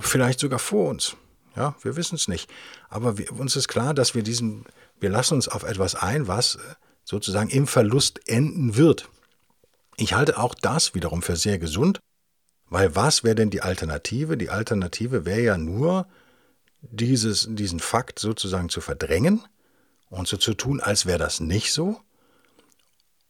Vielleicht 0.00 0.40
sogar 0.40 0.58
vor 0.58 0.90
uns. 0.90 1.16
Ja, 1.56 1.74
wir 1.82 1.96
wissen 1.96 2.16
es 2.16 2.28
nicht. 2.28 2.50
Aber 2.90 3.16
wir, 3.16 3.32
uns 3.32 3.56
ist 3.56 3.68
klar, 3.68 3.94
dass 3.94 4.14
wir 4.14 4.22
diesen, 4.22 4.66
wir 5.00 5.08
lassen 5.08 5.34
uns 5.34 5.48
auf 5.48 5.62
etwas 5.62 5.94
ein, 5.94 6.28
was 6.28 6.58
sozusagen 7.10 7.50
im 7.50 7.66
Verlust 7.66 8.28
enden 8.28 8.76
wird. 8.76 9.08
Ich 9.96 10.14
halte 10.14 10.38
auch 10.38 10.54
das 10.54 10.94
wiederum 10.94 11.22
für 11.22 11.34
sehr 11.34 11.58
gesund, 11.58 11.98
weil 12.70 12.94
was 12.94 13.24
wäre 13.24 13.34
denn 13.34 13.50
die 13.50 13.62
Alternative? 13.62 14.36
Die 14.36 14.48
Alternative 14.48 15.26
wäre 15.26 15.40
ja 15.40 15.58
nur, 15.58 16.06
dieses, 16.82 17.48
diesen 17.50 17.80
Fakt 17.80 18.20
sozusagen 18.20 18.68
zu 18.68 18.80
verdrängen 18.80 19.42
und 20.08 20.28
so 20.28 20.36
zu 20.36 20.54
tun, 20.54 20.80
als 20.80 21.04
wäre 21.04 21.18
das 21.18 21.40
nicht 21.40 21.72
so. 21.72 22.00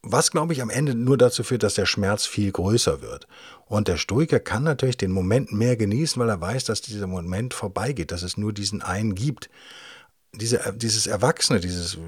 Was, 0.02 0.30
glaube 0.30 0.52
ich, 0.52 0.62
am 0.62 0.70
Ende 0.70 0.94
nur 0.94 1.18
dazu 1.18 1.42
führt, 1.42 1.62
dass 1.62 1.74
der 1.74 1.86
Schmerz 1.86 2.26
viel 2.26 2.52
größer 2.52 3.02
wird. 3.02 3.26
Und 3.66 3.88
der 3.88 3.96
Stoiker 3.96 4.40
kann 4.40 4.62
natürlich 4.62 4.96
den 4.98 5.10
Moment 5.10 5.52
mehr 5.52 5.76
genießen, 5.76 6.20
weil 6.20 6.28
er 6.28 6.40
weiß, 6.40 6.64
dass 6.64 6.80
dieser 6.82 7.06
Moment 7.06 7.54
vorbeigeht, 7.54 8.12
dass 8.12 8.22
es 8.22 8.36
nur 8.36 8.52
diesen 8.52 8.82
einen 8.82 9.14
gibt. 9.14 9.50
Diese, 10.32 10.74
dieses 10.76 11.06
Erwachsene, 11.06 11.60
dieses 11.60 11.98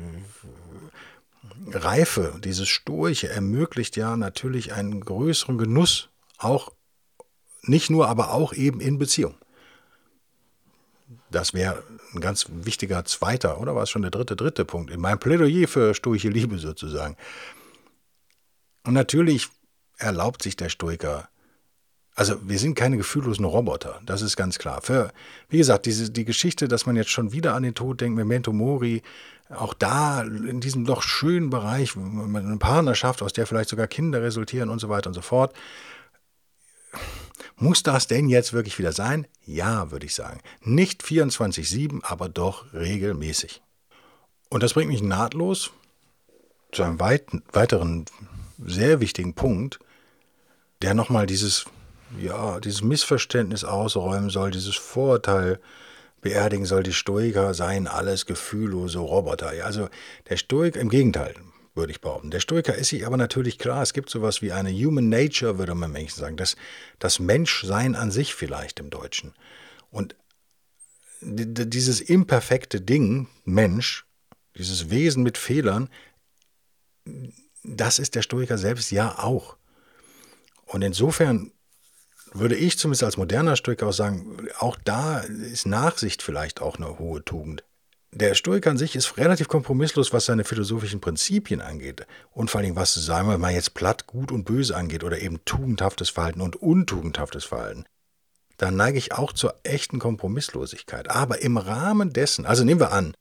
Reife, 1.67 2.39
dieses 2.45 2.69
Stoische 2.69 3.29
ermöglicht 3.29 3.97
ja 3.97 4.17
natürlich 4.17 4.73
einen 4.73 5.01
größeren 5.01 5.59
Genuss, 5.59 6.09
auch 6.39 6.73
nicht 7.63 7.91
nur, 7.91 8.09
aber 8.09 8.33
auch 8.33 8.53
eben 8.53 8.81
in 8.81 8.99
Beziehung. 8.99 9.35
Das 11.31 11.55
wäre 11.55 11.83
ein 12.15 12.21
ganz 12.21 12.47
wichtiger 12.51 13.05
zweiter, 13.05 13.61
oder 13.61 13.75
war 13.75 13.85
es 13.85 13.91
schon 13.91 14.03
der 14.03 14.11
dritte, 14.11 14.37
dritte 14.37 14.65
Punkt 14.65 14.91
in 14.91 15.01
meinem 15.01 15.19
Plädoyer 15.19 15.67
für 15.67 15.95
stoische 15.95 16.29
Liebe 16.29 16.59
sozusagen. 16.59 17.17
Und 18.85 18.95
natürlich 18.95 19.49
erlaubt 19.97 20.43
sich 20.43 20.57
der 20.57 20.69
Stoiker 20.69 21.29
also 22.15 22.37
wir 22.43 22.59
sind 22.59 22.75
keine 22.75 22.97
gefühllosen 22.97 23.45
Roboter, 23.45 24.01
das 24.05 24.23
ist 24.23 24.37
ganz 24.37 24.59
klar. 24.59 24.83
Für, 24.83 25.13
wie 25.49 25.59
gesagt, 25.59 25.87
diese, 25.87 26.11
die 26.11 26.25
Geschichte, 26.25 26.69
dass 26.69 26.85
man 26.87 26.97
jetzt 26.97 27.11
schon 27.11 27.33
wieder 27.33 27.55
an 27.55 27.63
den 27.63 27.75
Tod 27.75 28.01
denkt, 28.01 28.17
Memento 28.17 28.53
Mori, 28.53 29.03
auch 29.49 29.75
da 29.75 30.23
in 30.23 30.61
diesem 30.61 30.85
doch 30.85 31.03
schönen 31.03 31.51
Bereich, 31.51 31.97
eine 31.97 32.57
Partnerschaft, 32.59 33.23
aus 33.23 33.33
der 33.33 33.47
vielleicht 33.47 33.71
sogar 33.71 33.87
Kinder 33.87 34.23
resultieren 34.23 34.69
und 34.69 34.79
so 34.79 34.89
weiter 34.89 35.09
und 35.09 35.15
so 35.15 35.23
fort. 35.23 35.55
Muss 37.57 37.83
das 37.83 38.07
denn 38.07 38.29
jetzt 38.29 38.53
wirklich 38.53 38.79
wieder 38.79 38.93
sein? 38.93 39.27
Ja, 39.45 39.91
würde 39.91 40.07
ich 40.07 40.15
sagen. 40.15 40.41
Nicht 40.63 41.03
24-7, 41.03 42.01
aber 42.03 42.29
doch 42.29 42.73
regelmäßig. 42.73 43.63
Und 44.49 44.63
das 44.63 44.75
bringt 44.75 44.91
mich 44.91 45.03
nahtlos 45.03 45.71
zu 46.73 46.83
einem 46.83 47.01
weit, 47.01 47.27
weiteren 47.53 48.05
sehr 48.59 49.01
wichtigen 49.01 49.35
Punkt, 49.35 49.79
der 50.83 50.95
nochmal 50.95 51.27
dieses 51.27 51.67
ja, 52.19 52.61
dieses 52.61 52.83
Missverständnis 52.83 53.65
ausräumen 53.65 54.31
soll, 54.31 54.51
dieses 54.51 54.77
Vorurteil 54.77 55.61
beerdigen 56.21 56.65
soll, 56.65 56.83
die 56.83 56.93
Stoiker 56.93 57.53
seien 57.55 57.87
alles 57.87 58.27
gefühllose 58.27 58.99
Roboter. 58.99 59.55
Ja, 59.55 59.65
also 59.65 59.89
der 60.29 60.37
Stoiker, 60.37 60.81
im 60.81 60.89
Gegenteil, 60.89 61.35
würde 61.75 61.93
ich 61.93 62.01
behaupten. 62.01 62.31
Der 62.31 62.41
Stoiker 62.41 62.75
ist 62.75 62.89
sich 62.89 63.07
aber 63.07 63.17
natürlich 63.17 63.59
klar, 63.59 63.83
es 63.83 63.93
gibt 63.93 64.11
sowas 64.11 64.43
wie 64.43 64.53
eine 64.53 64.71
Human 64.71 65.09
Nature, 65.09 65.59
würde 65.59 65.75
man 65.75 65.91
Menschen 65.91 66.21
sagen, 66.21 66.37
das, 66.37 66.57
das 66.99 67.19
Menschsein 67.19 67.95
an 67.95 68.11
sich 68.11 68.35
vielleicht 68.35 68.79
im 68.79 68.91
Deutschen. 68.91 69.35
Und 69.91 70.17
dieses 71.21 72.01
imperfekte 72.01 72.81
Ding, 72.81 73.29
Mensch, 73.45 74.05
dieses 74.57 74.91
Wesen 74.91 75.23
mit 75.23 75.39
Fehlern, 75.39 75.89
das 77.63 77.99
ist 77.99 78.15
der 78.15 78.23
Stoiker 78.23 78.59
selbst 78.59 78.91
ja 78.91 79.19
auch. 79.19 79.57
Und 80.67 80.83
insofern 80.83 81.53
würde 82.35 82.57
ich 82.57 82.79
zumindest 82.79 83.05
als 83.05 83.17
moderner 83.17 83.57
Stoiker 83.57 83.89
auch 83.89 83.93
sagen, 83.93 84.49
auch 84.59 84.77
da 84.85 85.21
ist 85.21 85.67
Nachsicht 85.67 86.23
vielleicht 86.23 86.61
auch 86.61 86.77
eine 86.77 86.99
hohe 86.99 87.25
Tugend. 87.25 87.65
Der 88.15 88.35
Stoiker 88.35 88.71
an 88.71 88.77
sich 88.77 88.95
ist 88.95 89.17
relativ 89.17 89.49
kompromisslos, 89.49 90.13
was 90.13 90.27
seine 90.27 90.45
philosophischen 90.45 91.01
Prinzipien 91.01 91.63
angeht. 91.63 92.07
Und 92.31 92.51
vor 92.51 92.61
allem, 92.61 92.77
was, 92.77 92.93
sagen 92.95 93.29
wir 93.29 93.39
mal, 93.39 93.53
jetzt 93.53 93.73
platt, 93.73 94.07
gut 94.07 94.31
und 94.31 94.45
böse 94.45 94.77
angeht 94.77 95.03
oder 95.03 95.21
eben 95.21 95.43
tugendhaftes 95.47 96.11
Verhalten 96.11 96.43
und 96.43 96.57
untugendhaftes 96.57 97.45
Verhalten. 97.45 97.85
Da 98.59 98.71
neige 98.71 98.99
ich 98.99 99.13
auch 99.13 99.33
zur 99.33 99.55
echten 99.63 99.99
Kompromisslosigkeit. 99.99 101.11
Aber 101.11 101.41
im 101.41 101.57
Rahmen 101.57 102.13
dessen, 102.13 102.45
also 102.45 102.65
nehmen 102.65 102.81
wir 102.81 102.93
an, 102.93 103.15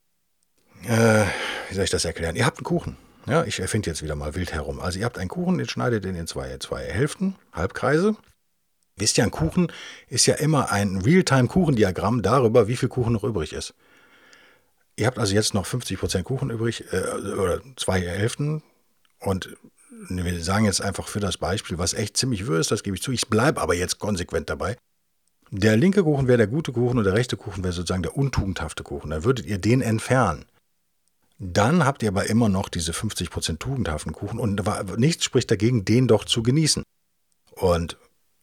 äh, 0.85 1.23
wie 1.69 1.75
soll 1.75 1.85
ich 1.85 1.89
das 1.89 2.03
erklären? 2.03 2.35
Ihr 2.35 2.45
habt 2.45 2.57
einen 2.57 2.65
Kuchen. 2.65 2.97
Ja, 3.27 3.45
ich 3.45 3.59
erfinde 3.59 3.89
jetzt 3.89 4.03
wieder 4.03 4.15
mal 4.15 4.35
wild 4.35 4.51
herum. 4.51 4.81
Also 4.81 4.99
ihr 4.99 5.05
habt 5.05 5.17
einen 5.17 5.29
Kuchen, 5.29 5.57
den 5.57 5.69
schneidet 5.69 6.03
ihr 6.03 6.13
in 6.13 6.27
zwei, 6.27 6.57
zwei 6.57 6.83
Hälften, 6.83 7.35
Halbkreise 7.53 8.17
Wisst 9.01 9.17
ihr, 9.17 9.23
ein 9.23 9.31
Kuchen 9.31 9.71
ist 10.09 10.27
ja 10.27 10.35
immer 10.35 10.71
ein 10.71 10.97
Realtime-Kuchendiagramm 10.97 12.21
darüber, 12.21 12.67
wie 12.67 12.75
viel 12.75 12.87
Kuchen 12.87 13.13
noch 13.13 13.23
übrig 13.23 13.51
ist. 13.51 13.73
Ihr 14.95 15.07
habt 15.07 15.17
also 15.17 15.33
jetzt 15.33 15.55
noch 15.55 15.65
50% 15.65 16.21
Kuchen 16.21 16.51
übrig, 16.51 16.85
äh, 16.93 16.99
oder 17.33 17.61
zwei 17.77 17.99
Hälften. 17.99 18.61
Und 19.19 19.57
wir 20.07 20.43
sagen 20.43 20.65
jetzt 20.65 20.83
einfach 20.83 21.07
für 21.07 21.19
das 21.19 21.37
Beispiel, 21.37 21.79
was 21.79 21.95
echt 21.95 22.15
ziemlich 22.15 22.45
wirr 22.45 22.59
ist, 22.59 22.69
das 22.69 22.83
gebe 22.83 22.95
ich 22.95 23.01
zu. 23.01 23.11
Ich 23.11 23.27
bleibe 23.27 23.59
aber 23.59 23.73
jetzt 23.73 23.97
konsequent 23.97 24.51
dabei. 24.51 24.77
Der 25.49 25.77
linke 25.77 26.03
Kuchen 26.03 26.27
wäre 26.27 26.37
der 26.37 26.47
gute 26.47 26.71
Kuchen 26.71 26.99
und 26.99 27.03
der 27.03 27.13
rechte 27.13 27.37
Kuchen 27.37 27.63
wäre 27.63 27.73
sozusagen 27.73 28.03
der 28.03 28.15
untugendhafte 28.15 28.83
Kuchen. 28.83 29.09
Dann 29.09 29.23
würdet 29.23 29.47
ihr 29.47 29.57
den 29.57 29.81
entfernen. 29.81 30.45
Dann 31.39 31.85
habt 31.85 32.03
ihr 32.03 32.09
aber 32.09 32.29
immer 32.29 32.49
noch 32.49 32.69
diese 32.69 32.91
50% 32.91 33.57
tugendhaften 33.57 34.13
Kuchen 34.13 34.37
und 34.37 34.61
nichts 34.99 35.25
spricht 35.25 35.49
dagegen, 35.49 35.85
den 35.85 36.07
doch 36.07 36.23
zu 36.23 36.43
genießen. 36.43 36.83
Und 37.55 37.97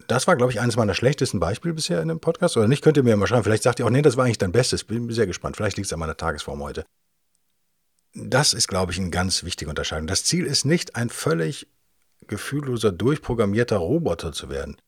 das 0.08 0.26
war, 0.26 0.36
glaube 0.36 0.50
ich, 0.50 0.60
eines 0.60 0.76
meiner 0.76 0.94
schlechtesten 0.94 1.38
Beispiele 1.38 1.74
bisher 1.74 2.00
in 2.00 2.08
dem 2.08 2.18
Podcast. 2.18 2.56
Oder 2.56 2.66
nicht, 2.66 2.82
könnt 2.82 2.96
ihr 2.96 3.02
mir 3.02 3.16
mal 3.16 3.26
schreiben. 3.26 3.44
Vielleicht 3.44 3.62
sagt 3.62 3.78
ihr 3.78 3.86
auch, 3.86 3.90
nee, 3.90 4.02
das 4.02 4.16
war 4.16 4.24
eigentlich 4.24 4.38
dein 4.38 4.52
Bestes. 4.52 4.84
Bin 4.84 5.10
sehr 5.10 5.26
gespannt. 5.26 5.56
Vielleicht 5.56 5.76
liegt 5.76 5.86
es 5.86 5.92
an 5.92 6.00
meiner 6.00 6.16
Tagesform 6.16 6.62
heute. 6.62 6.86
Das 8.14 8.54
ist, 8.54 8.68
glaube 8.68 8.90
ich, 8.90 8.98
eine 8.98 9.10
ganz 9.10 9.44
wichtige 9.44 9.68
Unterscheidung. 9.68 10.06
Das 10.06 10.24
Ziel 10.24 10.46
ist 10.46 10.64
nicht, 10.64 10.96
ein 10.96 11.10
völlig 11.10 11.68
gefühlloser, 12.26 12.90
durchprogrammierter 12.90 13.76
Roboter 13.76 14.32
zu 14.32 14.48
werden, 14.48 14.78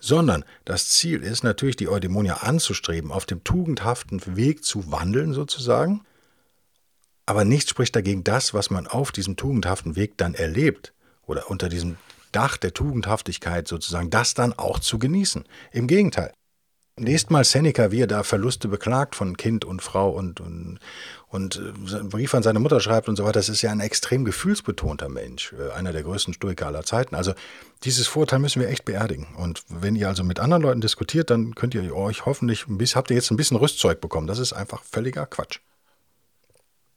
sondern 0.00 0.44
das 0.64 0.90
Ziel 0.90 1.22
ist 1.22 1.44
natürlich, 1.44 1.76
die 1.76 1.88
Eudaimonia 1.88 2.38
anzustreben, 2.38 3.12
auf 3.12 3.26
dem 3.26 3.44
tugendhaften 3.44 4.36
Weg 4.36 4.64
zu 4.64 4.90
wandeln 4.90 5.32
sozusagen. 5.32 6.04
Aber 7.26 7.44
nichts 7.44 7.70
spricht 7.70 7.94
dagegen, 7.94 8.24
das, 8.24 8.54
was 8.54 8.70
man 8.70 8.88
auf 8.88 9.12
diesem 9.12 9.36
tugendhaften 9.36 9.94
Weg 9.94 10.18
dann 10.18 10.34
erlebt 10.34 10.92
oder 11.26 11.48
unter 11.48 11.68
diesem 11.68 11.96
Dach 12.32 12.56
der 12.56 12.74
Tugendhaftigkeit 12.74 13.68
sozusagen, 13.68 14.10
das 14.10 14.34
dann 14.34 14.52
auch 14.52 14.78
zu 14.78 14.98
genießen. 14.98 15.44
Im 15.72 15.86
Gegenteil. 15.86 16.32
Lest 16.98 17.30
mal 17.30 17.44
Seneca, 17.44 17.92
wie 17.92 18.02
er 18.02 18.06
da 18.08 18.24
Verluste 18.24 18.66
beklagt 18.66 19.14
von 19.14 19.36
Kind 19.36 19.64
und 19.64 19.82
Frau 19.82 20.10
und, 20.10 20.40
und, 20.40 20.80
und 21.28 21.56
äh, 21.56 22.02
Brief 22.02 22.34
an 22.34 22.42
seine 22.42 22.58
Mutter 22.58 22.80
schreibt 22.80 23.08
und 23.08 23.14
so 23.14 23.22
weiter. 23.22 23.34
Das 23.34 23.48
ist 23.48 23.62
ja 23.62 23.70
ein 23.70 23.78
extrem 23.78 24.24
gefühlsbetonter 24.24 25.08
Mensch, 25.08 25.52
äh, 25.52 25.72
einer 25.72 25.92
der 25.92 26.02
größten 26.02 26.34
Stoiker 26.34 26.66
aller 26.66 26.82
Zeiten. 26.82 27.14
Also 27.14 27.34
dieses 27.84 28.08
Vorteil 28.08 28.40
müssen 28.40 28.60
wir 28.60 28.68
echt 28.68 28.84
beerdigen. 28.84 29.28
Und 29.36 29.62
wenn 29.68 29.94
ihr 29.94 30.08
also 30.08 30.24
mit 30.24 30.40
anderen 30.40 30.62
Leuten 30.62 30.80
diskutiert, 30.80 31.30
dann 31.30 31.54
könnt 31.54 31.74
ihr 31.74 31.94
euch 31.94 32.26
hoffentlich, 32.26 32.66
habt 32.96 33.10
ihr 33.10 33.16
jetzt 33.16 33.30
ein 33.30 33.36
bisschen 33.36 33.56
Rüstzeug 33.56 34.00
bekommen. 34.00 34.26
Das 34.26 34.40
ist 34.40 34.52
einfach 34.52 34.82
völliger 34.82 35.26
Quatsch. 35.26 35.60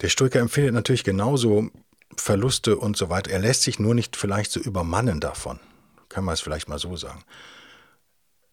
Der 0.02 0.10
Stoiker 0.10 0.40
empfindet 0.40 0.74
natürlich 0.74 1.04
genauso 1.04 1.70
Verluste 2.18 2.78
und 2.78 2.98
so 2.98 3.10
weiter. 3.10 3.32
Er 3.32 3.40
lässt 3.40 3.64
sich 3.64 3.80
nur 3.80 3.96
nicht 3.96 4.16
vielleicht 4.16 4.52
so 4.52 4.60
übermannen 4.60 5.20
davon. 5.20 5.60
Kann 6.10 6.24
man 6.24 6.34
es 6.34 6.42
vielleicht 6.42 6.68
mal 6.68 6.80
so 6.80 6.96
sagen. 6.98 7.24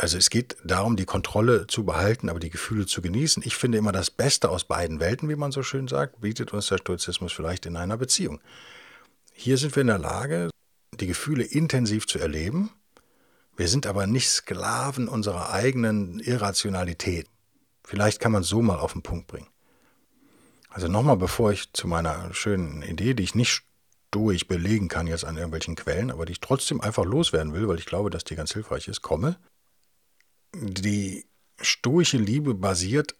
Also 0.00 0.16
es 0.16 0.30
geht 0.30 0.56
darum, 0.64 0.94
die 0.94 1.06
Kontrolle 1.06 1.66
zu 1.66 1.84
behalten, 1.84 2.28
aber 2.28 2.38
die 2.38 2.50
Gefühle 2.50 2.86
zu 2.86 3.02
genießen. 3.02 3.42
Ich 3.44 3.56
finde 3.56 3.78
immer 3.78 3.90
das 3.90 4.12
Beste 4.12 4.48
aus 4.48 4.62
beiden 4.62 5.00
Welten, 5.00 5.28
wie 5.28 5.34
man 5.34 5.50
so 5.50 5.64
schön 5.64 5.88
sagt, 5.88 6.20
bietet 6.20 6.52
uns 6.52 6.68
der 6.68 6.78
Stoizismus 6.78 7.32
vielleicht 7.32 7.66
in 7.66 7.76
einer 7.76 7.96
Beziehung. 7.96 8.40
Hier 9.32 9.58
sind 9.58 9.74
wir 9.74 9.80
in 9.80 9.88
der 9.88 9.98
Lage, 9.98 10.50
die 11.00 11.08
Gefühle 11.08 11.42
intensiv 11.42 12.06
zu 12.06 12.20
erleben. 12.20 12.70
Wir 13.56 13.66
sind 13.66 13.88
aber 13.88 14.06
nicht 14.06 14.30
Sklaven 14.30 15.08
unserer 15.08 15.50
eigenen 15.52 16.20
Irrationalität. 16.20 17.26
Vielleicht 17.82 18.20
kann 18.20 18.30
man 18.30 18.42
es 18.42 18.48
so 18.48 18.62
mal 18.62 18.78
auf 18.78 18.92
den 18.92 19.02
Punkt 19.02 19.26
bringen. 19.26 19.48
Also 20.68 20.88
nochmal, 20.88 21.16
bevor 21.16 21.52
ich 21.52 21.72
zu 21.72 21.88
meiner 21.88 22.32
schönen 22.34 22.82
Idee, 22.82 23.14
die 23.14 23.22
ich 23.22 23.34
nicht 23.34 23.62
stoisch 24.08 24.46
belegen 24.46 24.88
kann 24.88 25.06
jetzt 25.06 25.24
an 25.24 25.36
irgendwelchen 25.36 25.76
Quellen, 25.76 26.10
aber 26.10 26.26
die 26.26 26.32
ich 26.32 26.40
trotzdem 26.40 26.80
einfach 26.80 27.04
loswerden 27.04 27.52
will, 27.52 27.68
weil 27.68 27.78
ich 27.78 27.86
glaube, 27.86 28.10
dass 28.10 28.24
die 28.24 28.36
ganz 28.36 28.52
hilfreich 28.52 28.88
ist, 28.88 29.02
komme, 29.02 29.36
die 30.54 31.26
stoische 31.60 32.18
Liebe 32.18 32.54
basiert, 32.54 33.14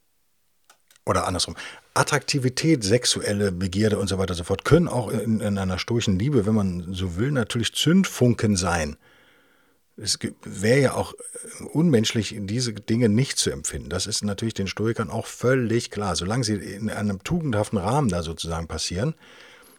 oder 1.09 1.27
andersrum, 1.27 1.57
Attraktivität, 1.95 2.85
sexuelle 2.85 3.51
Begierde 3.51 3.99
und 3.99 4.09
so 4.09 4.19
weiter 4.19 4.33
und 4.33 4.37
so 4.37 4.45
fort 4.45 4.65
können 4.65 4.89
auch 4.89 5.09
in, 5.09 5.41
in 5.41 5.59
einer 5.59 5.79
stoischen 5.79 6.19
Liebe, 6.19 6.47
wenn 6.47 6.55
man 6.55 6.93
so 6.93 7.17
will, 7.17 7.31
natürlich 7.31 7.75
Zündfunken 7.75 8.57
sein. 8.57 8.97
Es 10.01 10.19
wäre 10.45 10.81
ja 10.81 10.95
auch 10.95 11.15
unmenschlich, 11.73 12.37
diese 12.39 12.73
Dinge 12.73 13.09
nicht 13.09 13.37
zu 13.37 13.51
empfinden. 13.51 13.89
Das 13.89 14.07
ist 14.07 14.23
natürlich 14.23 14.55
den 14.55 14.69
Stoikern 14.69 15.11
auch 15.11 15.27
völlig 15.27 15.91
klar. 15.91 16.15
Solange 16.15 16.45
sie 16.45 16.55
in 16.55 16.89
einem 16.89 17.25
tugendhaften 17.25 17.79
Rahmen 17.79 18.09
da 18.09 18.23
sozusagen 18.23 18.69
passieren, 18.69 19.15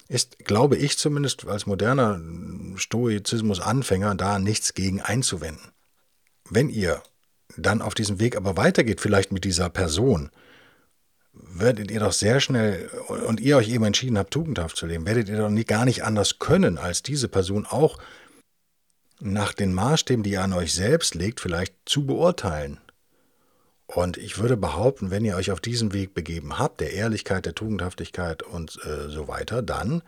ist, 0.10 0.40
glaube 0.40 0.76
ich 0.76 0.98
zumindest 0.98 1.48
als 1.48 1.68
moderner 1.68 2.20
Stoizismus-Anfänger, 2.76 4.16
da 4.16 4.40
nichts 4.40 4.74
gegen 4.74 5.02
einzuwenden. 5.02 5.72
Wenn 6.50 6.70
ihr 6.70 7.02
dann 7.58 7.82
auf 7.82 7.94
diesem 7.94 8.20
Weg 8.20 8.36
aber 8.36 8.58
weitergeht, 8.58 9.00
vielleicht 9.00 9.32
mit 9.32 9.46
dieser 9.46 9.70
Person, 9.70 10.32
werdet 11.32 11.92
ihr 11.92 12.00
doch 12.00 12.12
sehr 12.12 12.42
schnell, 12.42 12.90
und 13.08 13.40
ihr 13.40 13.56
euch 13.58 13.70
eben 13.70 13.86
entschieden 13.86 14.18
habt, 14.18 14.34
tugendhaft 14.34 14.76
zu 14.76 14.86
leben, 14.86 15.06
werdet 15.06 15.30
ihr 15.30 15.38
doch 15.38 15.50
nie, 15.50 15.64
gar 15.64 15.86
nicht 15.86 16.04
anders 16.04 16.40
können, 16.40 16.78
als 16.78 17.04
diese 17.04 17.28
Person 17.28 17.66
auch 17.66 18.00
nach 19.20 19.54
den 19.54 19.74
Maßstäben, 19.74 20.24
die 20.24 20.32
ihr 20.32 20.44
an 20.44 20.54
euch 20.54 20.74
selbst 20.74 21.16
legt, 21.16 21.40
vielleicht 21.40 21.76
zu 21.86 22.06
beurteilen. 22.06 22.80
Und 23.86 24.18
ich 24.18 24.38
würde 24.38 24.56
behaupten, 24.56 25.10
wenn 25.10 25.26
ihr 25.26 25.36
euch 25.36 25.52
auf 25.52 25.60
diesen 25.60 25.94
Weg 25.94 26.14
begeben 26.14 26.60
habt, 26.60 26.80
der 26.80 26.94
Ehrlichkeit, 26.94 27.46
der 27.46 27.56
Tugendhaftigkeit 27.56 28.44
und 28.44 28.78
äh, 28.86 29.10
so 29.10 29.28
weiter, 29.28 29.62
dann 29.62 30.04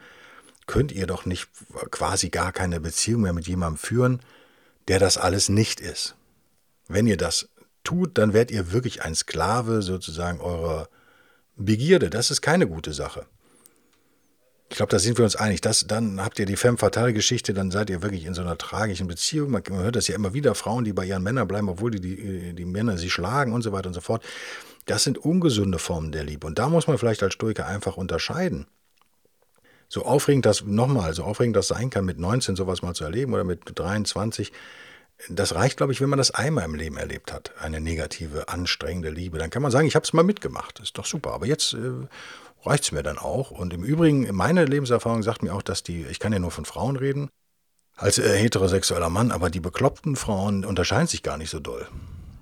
könnt 0.68 0.92
ihr 0.92 1.08
doch 1.08 1.26
nicht 1.26 1.50
quasi 1.90 2.30
gar 2.30 2.52
keine 2.52 2.80
Beziehung 2.80 3.22
mehr 3.22 3.34
mit 3.34 3.48
jemandem 3.48 3.78
führen, 3.78 4.20
der 4.88 5.00
das 5.00 5.18
alles 5.18 5.50
nicht 5.50 5.80
ist. 5.80 6.16
Wenn 6.88 7.08
ihr 7.08 7.18
das 7.18 7.50
tut, 7.84 8.18
dann 8.18 8.34
werdet 8.34 8.52
ihr 8.52 8.72
wirklich 8.72 9.02
ein 9.02 9.16
Sklave 9.16 9.82
sozusagen 9.82 10.40
eurer 10.40 10.88
Begierde. 11.56 12.10
Das 12.10 12.30
ist 12.32 12.42
keine 12.42 12.68
gute 12.68 12.94
Sache. 12.94 13.26
Ich 14.72 14.78
glaube, 14.78 14.90
da 14.90 15.00
sind 15.00 15.18
wir 15.18 15.26
uns 15.26 15.36
einig. 15.36 15.60
Das, 15.60 15.86
dann 15.86 16.24
habt 16.24 16.40
ihr 16.40 16.46
die 16.46 16.56
Femme 16.56 16.78
Fatale 16.78 17.12
Geschichte, 17.12 17.54
dann 17.54 17.72
seid 17.72 17.90
ihr 17.90 18.02
wirklich 18.02 18.26
in 18.26 18.34
so 18.34 18.42
einer 18.42 18.58
tragischen 18.58 19.06
Beziehung. 19.06 19.52
Man, 19.52 19.64
hört 19.70 19.98
das 19.98 20.08
ja 20.08 20.16
immer 20.16 20.34
wieder, 20.34 20.56
Frauen, 20.56 20.86
die 20.86 20.94
bei 20.94 21.04
ihren 21.04 21.24
Männern 21.24 21.46
bleiben, 21.46 21.68
obwohl 21.68 21.92
die, 21.92 22.00
die, 22.00 22.54
die 22.54 22.66
Männer 22.66 22.98
sie 22.98 23.10
schlagen 23.10 23.52
und 23.52 23.64
so 23.64 23.74
weiter 23.74 23.88
und 23.88 23.94
so 23.94 24.00
fort. 24.00 24.24
Das 24.86 25.04
sind 25.04 25.18
ungesunde 25.18 25.78
Formen 25.78 26.14
der 26.14 26.24
Liebe. 26.24 26.48
Und 26.48 26.58
da 26.58 26.70
muss 26.70 26.88
man 26.88 26.98
vielleicht 26.98 27.22
als 27.22 27.34
Stoiker 27.34 27.68
einfach 27.68 27.98
unterscheiden. 27.98 28.66
So 29.90 30.06
aufregend 30.06 30.46
das, 30.46 30.64
nochmal, 30.64 31.14
so 31.14 31.26
aufregend 31.26 31.58
das 31.58 31.68
sein 31.68 31.90
kann, 31.90 32.06
mit 32.06 32.18
19 32.18 32.56
sowas 32.56 32.82
mal 32.82 32.94
zu 32.94 33.04
erleben 33.04 33.34
oder 33.34 33.44
mit 33.44 33.60
23, 33.76 34.54
das 35.28 35.54
reicht, 35.54 35.76
glaube 35.76 35.92
ich, 35.92 36.00
wenn 36.00 36.10
man 36.10 36.18
das 36.18 36.32
einmal 36.32 36.64
im 36.64 36.76
Leben 36.76 36.96
erlebt 36.96 37.34
hat, 37.34 37.52
eine 37.60 37.82
negative, 37.82 38.48
anstrengende 38.48 39.10
Liebe. 39.10 39.38
Dann 39.38 39.50
kann 39.50 39.62
man 39.62 39.72
sagen, 39.72 39.86
ich 39.86 39.96
habe 39.96 40.06
es 40.06 40.14
mal 40.14 40.24
mitgemacht, 40.24 40.80
ist 40.80 40.98
doch 40.98 41.06
super. 41.06 41.34
Aber 41.34 41.46
jetzt 41.46 41.74
äh, 41.74 42.08
reicht 42.66 42.86
es 42.86 42.92
mir 42.92 43.04
dann 43.04 43.18
auch. 43.18 43.52
Und 43.52 43.74
im 43.74 43.84
Übrigen, 43.84 44.34
meine 44.36 44.66
Lebenserfahrung 44.66 45.24
sagt 45.24 45.44
mir 45.44 45.54
auch, 45.54 45.62
dass 45.62 45.84
die, 45.84 46.06
ich 46.10 46.20
kann 46.20 46.34
ja 46.34 46.40
nur 46.40 46.52
von 46.52 46.66
Frauen 46.66 46.96
reden, 46.96 47.30
als 47.96 48.18
äh, 48.18 48.38
heterosexueller 48.38 49.10
Mann, 49.10 49.32
aber 49.32 49.50
die 49.50 49.60
bekloppten 49.60 50.16
Frauen 50.16 50.66
unterscheiden 50.66 51.08
sich 51.08 51.24
gar 51.24 51.38
nicht 51.38 51.50
so 51.50 51.60
doll. 51.60 51.88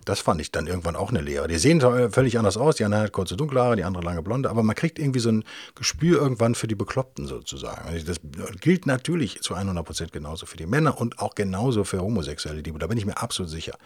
Das 0.06 0.22
fand 0.22 0.42
ich 0.42 0.52
dann 0.52 0.66
irgendwann 0.66 0.96
auch 0.96 1.10
eine 1.10 1.22
Lehre. 1.22 1.48
Die 1.48 1.58
sehen 1.58 1.82
völlig 2.12 2.40
anders 2.40 2.58
aus. 2.58 2.78
Die 2.78 2.84
eine 2.84 2.98
hat 2.98 3.12
kurze 3.12 3.38
dunkle 3.38 3.62
Haare, 3.62 3.76
die 3.76 3.84
andere 3.84 4.04
lange 4.04 4.24
blonde. 4.24 4.50
Aber 4.50 4.64
man 4.64 4.76
kriegt 4.76 4.98
irgendwie 4.98 5.20
so 5.20 5.30
ein 5.30 5.44
Gespür 5.76 6.20
irgendwann 6.20 6.56
für 6.56 6.66
die 6.66 6.74
Bekloppten 6.74 7.28
sozusagen. 7.28 7.88
Also 7.88 8.08
das 8.08 8.20
gilt 8.60 8.88
natürlich 8.88 9.42
zu 9.42 9.54
100 9.54 9.86
Prozent 9.86 10.12
genauso 10.12 10.48
für 10.48 10.58
die 10.58 10.66
Männer 10.66 11.00
und 11.00 11.20
auch 11.20 11.36
genauso 11.36 11.84
für 11.84 12.02
homosexuelle. 12.02 12.64
Da 12.64 12.88
bin 12.88 12.98
ich 12.98 13.06
mir 13.06 13.18
absolut 13.22 13.52
sicher. 13.52 13.78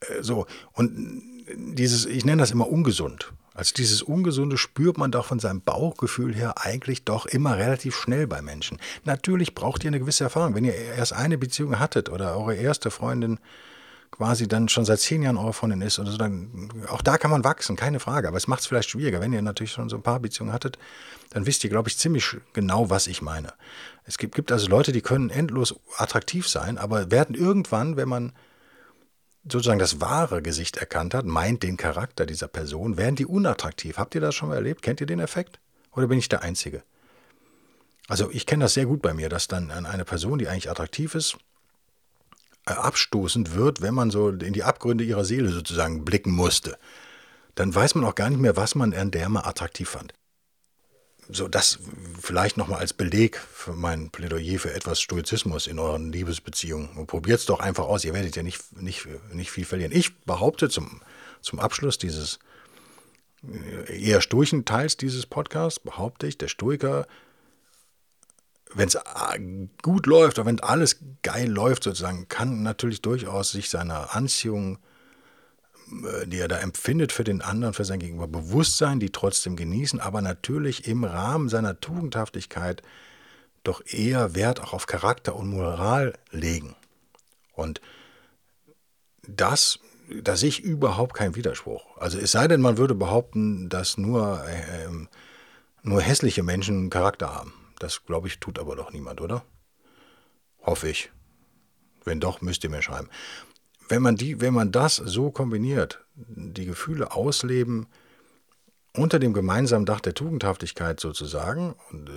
Äh, 0.00 0.22
so, 0.22 0.46
und 0.74 1.22
dieses, 1.56 2.04
ich 2.04 2.26
nenne 2.26 2.42
das 2.42 2.50
immer 2.50 2.68
ungesund. 2.68 3.32
Also 3.54 3.74
dieses 3.74 4.02
Ungesunde 4.02 4.56
spürt 4.56 4.96
man 4.96 5.10
doch 5.10 5.26
von 5.26 5.40
seinem 5.40 5.60
Bauchgefühl 5.60 6.34
her 6.34 6.54
eigentlich 6.64 7.04
doch 7.04 7.26
immer 7.26 7.58
relativ 7.58 7.96
schnell 7.96 8.26
bei 8.26 8.42
Menschen. 8.42 8.78
Natürlich 9.04 9.54
braucht 9.54 9.84
ihr 9.84 9.88
eine 9.88 9.98
gewisse 9.98 10.24
Erfahrung. 10.24 10.54
Wenn 10.54 10.64
ihr 10.64 10.74
erst 10.74 11.12
eine 11.12 11.36
Beziehung 11.36 11.78
hattet 11.78 12.08
oder 12.08 12.36
eure 12.36 12.54
erste 12.54 12.90
Freundin 12.90 13.38
quasi 14.10 14.48
dann 14.48 14.68
schon 14.68 14.84
seit 14.84 15.00
zehn 15.00 15.22
Jahren 15.22 15.36
eure 15.36 15.52
Freundin 15.52 15.82
ist 15.82 15.98
oder 15.98 16.10
so, 16.10 16.18
dann 16.18 16.70
auch 16.88 17.02
da 17.02 17.16
kann 17.16 17.30
man 17.30 17.44
wachsen, 17.44 17.76
keine 17.76 18.00
Frage. 18.00 18.28
Aber 18.28 18.36
es 18.36 18.48
macht 18.48 18.60
es 18.60 18.66
vielleicht 18.66 18.90
schwieriger. 18.90 19.20
Wenn 19.20 19.32
ihr 19.32 19.42
natürlich 19.42 19.72
schon 19.72 19.88
so 19.88 19.96
ein 19.96 20.02
paar 20.02 20.20
Beziehungen 20.20 20.52
hattet, 20.52 20.78
dann 21.30 21.46
wisst 21.46 21.64
ihr, 21.64 21.70
glaube 21.70 21.88
ich, 21.88 21.96
ziemlich 21.96 22.36
genau, 22.52 22.90
was 22.90 23.06
ich 23.06 23.22
meine. 23.22 23.52
Es 24.04 24.18
gibt, 24.18 24.34
gibt 24.34 24.52
also 24.52 24.68
Leute, 24.68 24.92
die 24.92 25.00
können 25.00 25.30
endlos 25.30 25.74
attraktiv 25.96 26.48
sein, 26.48 26.78
aber 26.78 27.10
werden 27.10 27.34
irgendwann, 27.34 27.96
wenn 27.96 28.08
man 28.08 28.32
sozusagen 29.44 29.78
das 29.78 30.00
wahre 30.00 30.42
Gesicht 30.42 30.76
erkannt 30.76 31.14
hat, 31.14 31.24
meint 31.24 31.62
den 31.62 31.76
Charakter 31.76 32.26
dieser 32.26 32.48
Person, 32.48 32.96
werden 32.96 33.16
die 33.16 33.26
unattraktiv. 33.26 33.98
Habt 33.98 34.14
ihr 34.14 34.20
das 34.20 34.34
schon 34.34 34.48
mal 34.48 34.56
erlebt? 34.56 34.82
Kennt 34.82 35.00
ihr 35.00 35.06
den 35.06 35.20
Effekt? 35.20 35.60
Oder 35.92 36.06
bin 36.06 36.18
ich 36.18 36.28
der 36.28 36.42
Einzige? 36.42 36.82
Also 38.08 38.30
ich 38.30 38.46
kenne 38.46 38.64
das 38.64 38.74
sehr 38.74 38.86
gut 38.86 39.02
bei 39.02 39.14
mir, 39.14 39.28
dass 39.28 39.48
dann 39.48 39.70
eine 39.70 40.04
Person, 40.04 40.38
die 40.38 40.48
eigentlich 40.48 40.70
attraktiv 40.70 41.14
ist, 41.14 41.36
äh, 42.66 42.72
abstoßend 42.72 43.54
wird, 43.54 43.82
wenn 43.82 43.94
man 43.94 44.10
so 44.10 44.30
in 44.30 44.52
die 44.52 44.64
Abgründe 44.64 45.04
ihrer 45.04 45.24
Seele 45.24 45.50
sozusagen 45.50 46.04
blicken 46.04 46.32
musste. 46.32 46.76
Dann 47.54 47.74
weiß 47.74 47.94
man 47.94 48.04
auch 48.04 48.14
gar 48.14 48.30
nicht 48.30 48.40
mehr, 48.40 48.56
was 48.56 48.74
man 48.74 48.92
an 48.94 49.10
der 49.10 49.28
mal 49.28 49.46
attraktiv 49.46 49.88
fand. 49.88 50.12
So 51.32 51.48
das 51.48 51.78
vielleicht 52.20 52.56
nochmal 52.56 52.80
als 52.80 52.92
Beleg 52.92 53.36
für 53.38 53.72
mein 53.72 54.10
Plädoyer 54.10 54.58
für 54.58 54.72
etwas 54.72 55.00
Stoizismus 55.00 55.66
in 55.66 55.78
euren 55.78 56.12
Liebesbeziehungen. 56.12 57.06
Probiert 57.06 57.40
es 57.40 57.46
doch 57.46 57.60
einfach 57.60 57.84
aus, 57.84 58.04
ihr 58.04 58.14
werdet 58.14 58.36
ja 58.36 58.42
nicht, 58.42 58.80
nicht, 58.80 59.06
nicht 59.32 59.50
viel 59.50 59.64
verlieren. 59.64 59.92
Ich 59.92 60.16
behaupte 60.20 60.68
zum, 60.68 61.02
zum 61.40 61.60
Abschluss 61.60 61.98
dieses 61.98 62.38
äh, 63.42 64.02
eher 64.02 64.20
stoischen 64.20 64.64
Teils 64.64 64.96
dieses 64.96 65.26
Podcasts, 65.26 65.80
behaupte 65.80 66.26
ich, 66.26 66.38
der 66.38 66.48
Stoiker, 66.48 67.06
wenn 68.72 68.88
es 68.88 68.94
äh, 68.94 69.68
gut 69.82 70.06
läuft 70.06 70.38
oder 70.38 70.46
wenn 70.46 70.60
alles 70.60 70.98
geil 71.22 71.48
läuft 71.48 71.84
sozusagen, 71.84 72.28
kann 72.28 72.62
natürlich 72.62 73.02
durchaus 73.02 73.50
sich 73.50 73.70
seiner 73.70 74.14
Anziehung 74.14 74.78
die 76.26 76.38
er 76.38 76.48
da 76.48 76.58
empfindet 76.58 77.12
für 77.12 77.24
den 77.24 77.42
anderen, 77.42 77.74
für 77.74 77.84
sein 77.84 77.98
Gegenüber, 77.98 78.28
bewusst 78.28 78.78
sein, 78.78 79.00
die 79.00 79.10
trotzdem 79.10 79.56
genießen, 79.56 80.00
aber 80.00 80.22
natürlich 80.22 80.86
im 80.86 81.04
Rahmen 81.04 81.48
seiner 81.48 81.80
Tugendhaftigkeit 81.80 82.82
doch 83.64 83.82
eher 83.86 84.34
Wert 84.34 84.60
auch 84.60 84.72
auf 84.72 84.86
Charakter 84.86 85.36
und 85.36 85.48
Moral 85.48 86.14
legen. 86.30 86.76
Und 87.52 87.80
das, 89.26 89.80
da 90.22 90.36
sehe 90.36 90.48
ich 90.48 90.60
überhaupt 90.60 91.14
keinen 91.14 91.36
Widerspruch. 91.36 91.96
Also 91.98 92.18
es 92.18 92.32
sei 92.32 92.48
denn, 92.48 92.60
man 92.60 92.78
würde 92.78 92.94
behaupten, 92.94 93.68
dass 93.68 93.98
nur, 93.98 94.44
äh, 94.46 94.88
nur 95.82 96.00
hässliche 96.00 96.42
Menschen 96.42 96.88
Charakter 96.88 97.34
haben. 97.34 97.52
Das, 97.78 98.04
glaube 98.04 98.28
ich, 98.28 98.40
tut 98.40 98.58
aber 98.58 98.76
doch 98.76 98.92
niemand, 98.92 99.20
oder? 99.20 99.44
Hoffe 100.62 100.88
ich. 100.88 101.10
Wenn 102.04 102.20
doch, 102.20 102.40
müsst 102.40 102.64
ihr 102.64 102.70
mir 102.70 102.82
schreiben 102.82 103.10
wenn 103.90 104.02
man, 104.02 104.16
die, 104.16 104.40
wenn 104.40 104.54
man 104.54 104.72
das 104.72 104.96
so 104.96 105.30
kombiniert, 105.30 106.04
die 106.14 106.64
Gefühle 106.64 107.12
ausleben, 107.12 107.86
unter 108.96 109.18
dem 109.18 109.32
gemeinsamen 109.32 109.86
Dach 109.86 110.00
der 110.00 110.14
Tugendhaftigkeit 110.14 111.00
sozusagen, 111.00 111.74
und, 111.90 112.08
äh, 112.08 112.12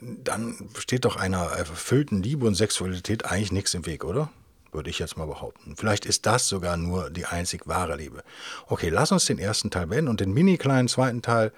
dann 0.00 0.70
steht 0.78 1.04
doch 1.04 1.16
einer 1.16 1.44
erfüllten 1.46 2.22
Liebe 2.22 2.46
und 2.46 2.54
Sexualität 2.54 3.24
eigentlich 3.24 3.50
nichts 3.50 3.74
im 3.74 3.84
Weg, 3.84 4.04
oder? 4.04 4.30
Würde 4.70 4.90
ich 4.90 4.98
jetzt 4.98 5.16
mal 5.16 5.26
behaupten. 5.26 5.74
Vielleicht 5.76 6.06
ist 6.06 6.26
das 6.26 6.48
sogar 6.48 6.76
nur 6.76 7.10
die 7.10 7.24
einzig 7.24 7.66
wahre 7.66 7.96
Liebe. 7.96 8.22
Okay, 8.66 8.90
lass 8.90 9.10
uns 9.10 9.24
den 9.24 9.38
ersten 9.38 9.70
Teil 9.70 9.86
beenden 9.88 10.08
und 10.08 10.20
den 10.20 10.32
mini 10.32 10.58
kleinen 10.58 10.88
zweiten 10.88 11.22
Teil 11.22 11.52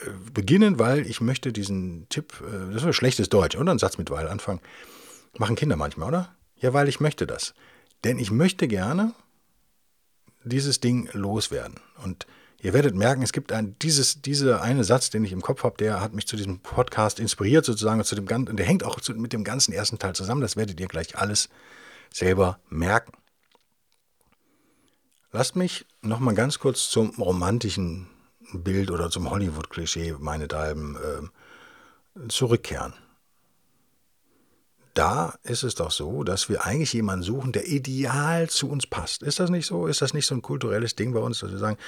äh, 0.00 0.10
beginnen, 0.32 0.78
weil 0.78 1.06
ich 1.06 1.20
möchte 1.20 1.52
diesen 1.52 2.08
Tipp, 2.08 2.32
äh, 2.40 2.72
das 2.72 2.82
ist 2.82 2.86
ein 2.86 2.92
schlechtes 2.94 3.28
Deutsch, 3.28 3.56
oder? 3.56 3.70
Ein 3.70 3.78
Satz 3.78 3.98
mit 3.98 4.10
weil 4.10 4.26
anfangen. 4.26 4.60
Machen 5.38 5.56
Kinder 5.56 5.76
manchmal, 5.76 6.08
oder? 6.08 6.34
Ja, 6.60 6.74
weil 6.74 6.88
ich 6.88 7.00
möchte 7.00 7.26
das. 7.26 7.54
Denn 8.04 8.18
ich 8.18 8.30
möchte 8.30 8.68
gerne 8.68 9.14
dieses 10.44 10.80
Ding 10.80 11.08
loswerden. 11.12 11.80
Und 12.04 12.26
ihr 12.60 12.72
werdet 12.72 12.94
merken, 12.94 13.22
es 13.22 13.32
gibt 13.32 13.52
ein, 13.52 13.76
dieses, 13.80 14.22
dieser 14.22 14.62
eine 14.62 14.84
Satz, 14.84 15.10
den 15.10 15.24
ich 15.24 15.32
im 15.32 15.42
Kopf 15.42 15.64
habe, 15.64 15.76
der 15.78 16.00
hat 16.00 16.12
mich 16.12 16.26
zu 16.26 16.36
diesem 16.36 16.60
Podcast 16.60 17.18
inspiriert 17.18 17.64
sozusagen. 17.64 18.02
Zu 18.04 18.14
dem, 18.14 18.26
und 18.46 18.56
der 18.56 18.66
hängt 18.66 18.84
auch 18.84 19.00
zu, 19.00 19.14
mit 19.14 19.32
dem 19.32 19.44
ganzen 19.44 19.72
ersten 19.72 19.98
Teil 19.98 20.14
zusammen. 20.14 20.42
Das 20.42 20.56
werdet 20.56 20.78
ihr 20.80 20.88
gleich 20.88 21.16
alles 21.16 21.48
selber 22.12 22.58
merken. 22.68 23.12
Lasst 25.32 25.56
mich 25.56 25.86
nochmal 26.02 26.34
ganz 26.34 26.58
kurz 26.58 26.90
zum 26.90 27.10
romantischen 27.10 28.08
Bild 28.52 28.90
oder 28.90 29.10
zum 29.10 29.30
Hollywood-Klischee 29.30 30.16
meinethalben 30.18 30.96
äh, 30.96 32.28
zurückkehren 32.28 32.94
da 34.94 35.34
ist 35.42 35.62
es 35.62 35.74
doch 35.74 35.90
so, 35.90 36.24
dass 36.24 36.48
wir 36.48 36.64
eigentlich 36.64 36.92
jemanden 36.92 37.22
suchen, 37.22 37.52
der 37.52 37.68
ideal 37.68 38.48
zu 38.48 38.68
uns 38.68 38.86
passt. 38.86 39.22
Ist 39.22 39.38
das 39.38 39.50
nicht 39.50 39.66
so? 39.66 39.86
Ist 39.86 40.02
das 40.02 40.14
nicht 40.14 40.26
so 40.26 40.34
ein 40.34 40.42
kulturelles 40.42 40.96
Ding 40.96 41.12
bei 41.12 41.20
uns, 41.20 41.40
dass 41.40 41.50
wir 41.50 41.58
sagen, 41.58 41.78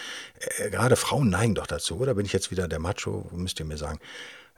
äh, 0.58 0.70
gerade 0.70 0.96
Frauen 0.96 1.28
neigen 1.30 1.54
doch 1.54 1.66
dazu, 1.66 1.98
oder 1.98 2.14
bin 2.14 2.26
ich 2.26 2.32
jetzt 2.32 2.50
wieder 2.50 2.68
der 2.68 2.78
Macho, 2.78 3.28
müsst 3.32 3.58
ihr 3.60 3.66
mir 3.66 3.76
sagen. 3.76 3.98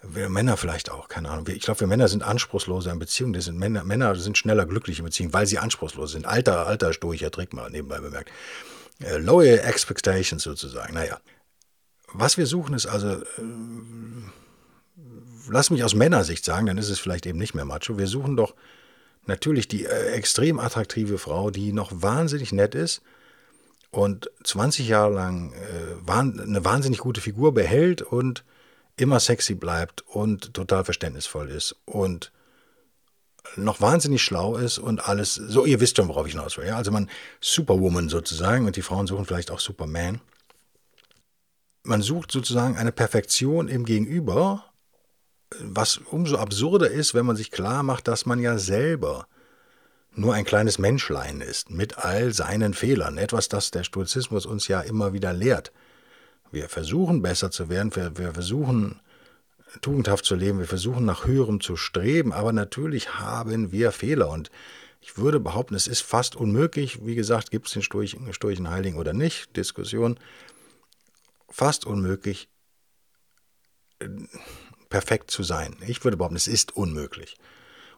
Wir 0.06 0.28
Männer 0.28 0.58
vielleicht 0.58 0.90
auch, 0.90 1.08
keine 1.08 1.30
Ahnung. 1.30 1.48
Ich 1.48 1.62
glaube, 1.62 1.80
wir 1.80 1.86
Männer 1.86 2.08
sind 2.08 2.22
anspruchsloser 2.22 2.92
in 2.92 2.98
Beziehungen. 2.98 3.40
Sind 3.40 3.58
Männer, 3.58 3.84
Männer 3.84 4.14
sind 4.16 4.36
schneller 4.36 4.66
glücklich 4.66 4.98
in 4.98 5.06
Beziehungen, 5.06 5.32
weil 5.32 5.46
sie 5.46 5.58
anspruchslos 5.58 6.12
sind. 6.12 6.26
Alter, 6.26 6.66
alter 6.66 6.92
stoischer 6.92 7.30
Trick 7.30 7.54
mal 7.54 7.70
nebenbei 7.70 8.00
bemerkt. 8.00 8.30
Äh, 9.02 9.16
lower 9.16 9.44
expectations 9.44 10.42
sozusagen. 10.42 10.92
Naja. 10.92 11.20
Was 12.12 12.36
wir 12.36 12.46
suchen 12.46 12.74
ist 12.74 12.86
also, 12.86 13.08
äh, 13.08 13.22
lass 15.48 15.70
mich 15.70 15.84
aus 15.84 15.94
Männersicht 15.94 16.44
sagen, 16.44 16.66
dann 16.66 16.78
ist 16.78 16.88
es 16.88 16.98
vielleicht 16.98 17.26
eben 17.26 17.38
nicht 17.38 17.54
mehr 17.54 17.64
macho. 17.64 17.98
Wir 17.98 18.06
suchen 18.06 18.36
doch 18.36 18.54
natürlich 19.26 19.68
die 19.68 19.84
äh, 19.84 20.12
extrem 20.12 20.58
attraktive 20.58 21.18
Frau, 21.18 21.50
die 21.50 21.72
noch 21.72 21.90
wahnsinnig 21.94 22.52
nett 22.52 22.74
ist 22.74 23.02
und 23.90 24.30
20 24.42 24.88
Jahre 24.88 25.14
lang 25.14 25.52
äh, 25.52 26.10
eine 26.10 26.64
wahnsinnig 26.64 26.98
gute 26.98 27.20
Figur 27.20 27.54
behält 27.54 28.02
und 28.02 28.44
immer 28.96 29.20
sexy 29.20 29.54
bleibt 29.54 30.02
und 30.02 30.54
total 30.54 30.84
verständnisvoll 30.84 31.50
ist 31.50 31.76
und 31.84 32.32
noch 33.56 33.80
wahnsinnig 33.80 34.22
schlau 34.22 34.56
ist 34.56 34.78
und 34.78 35.06
alles, 35.08 35.34
so 35.34 35.64
ihr 35.66 35.80
wisst 35.80 35.96
schon, 35.96 36.08
worauf 36.08 36.26
ich 36.26 36.32
hinaus 36.32 36.56
will. 36.56 36.66
Ja? 36.66 36.76
Also 36.76 36.90
man 36.90 37.10
Superwoman 37.40 38.08
sozusagen 38.08 38.66
und 38.66 38.76
die 38.76 38.82
Frauen 38.82 39.06
suchen 39.06 39.26
vielleicht 39.26 39.50
auch 39.50 39.60
Superman. 39.60 40.20
Man 41.82 42.00
sucht 42.00 42.32
sozusagen 42.32 42.76
eine 42.76 42.92
Perfektion 42.92 43.68
im 43.68 43.84
Gegenüber 43.84 44.64
was 45.60 45.98
umso 45.98 46.36
absurder 46.36 46.90
ist, 46.90 47.14
wenn 47.14 47.26
man 47.26 47.36
sich 47.36 47.50
klar 47.50 47.82
macht, 47.82 48.08
dass 48.08 48.26
man 48.26 48.40
ja 48.40 48.58
selber 48.58 49.26
nur 50.16 50.34
ein 50.34 50.44
kleines 50.44 50.78
Menschlein 50.78 51.40
ist, 51.40 51.70
mit 51.70 51.98
all 51.98 52.32
seinen 52.32 52.74
Fehlern. 52.74 53.18
Etwas, 53.18 53.48
das 53.48 53.70
der 53.70 53.84
Stoizismus 53.84 54.46
uns 54.46 54.68
ja 54.68 54.80
immer 54.80 55.12
wieder 55.12 55.32
lehrt. 55.32 55.72
Wir 56.52 56.68
versuchen 56.68 57.20
besser 57.20 57.50
zu 57.50 57.68
werden, 57.68 57.94
wir, 57.96 58.16
wir 58.16 58.32
versuchen 58.32 59.00
tugendhaft 59.80 60.24
zu 60.24 60.36
leben, 60.36 60.60
wir 60.60 60.68
versuchen 60.68 61.04
nach 61.04 61.26
höherem 61.26 61.60
zu 61.60 61.76
streben, 61.76 62.32
aber 62.32 62.52
natürlich 62.52 63.14
haben 63.14 63.72
wir 63.72 63.90
Fehler 63.90 64.28
und 64.28 64.50
ich 65.00 65.18
würde 65.18 65.40
behaupten, 65.40 65.74
es 65.74 65.86
ist 65.86 66.00
fast 66.00 66.36
unmöglich, 66.36 67.04
wie 67.04 67.14
gesagt, 67.14 67.50
gibt 67.50 67.66
es 67.66 67.72
den 67.72 67.82
Storchen 67.82 68.70
Heiligen 68.70 68.96
oder 68.96 69.12
nicht, 69.12 69.54
Diskussion, 69.56 70.18
fast 71.50 71.84
unmöglich, 71.84 72.48
perfekt 74.94 75.28
zu 75.28 75.42
sein. 75.42 75.74
Ich 75.88 76.04
würde 76.04 76.16
behaupten, 76.16 76.36
es 76.36 76.46
ist 76.46 76.76
unmöglich. 76.76 77.36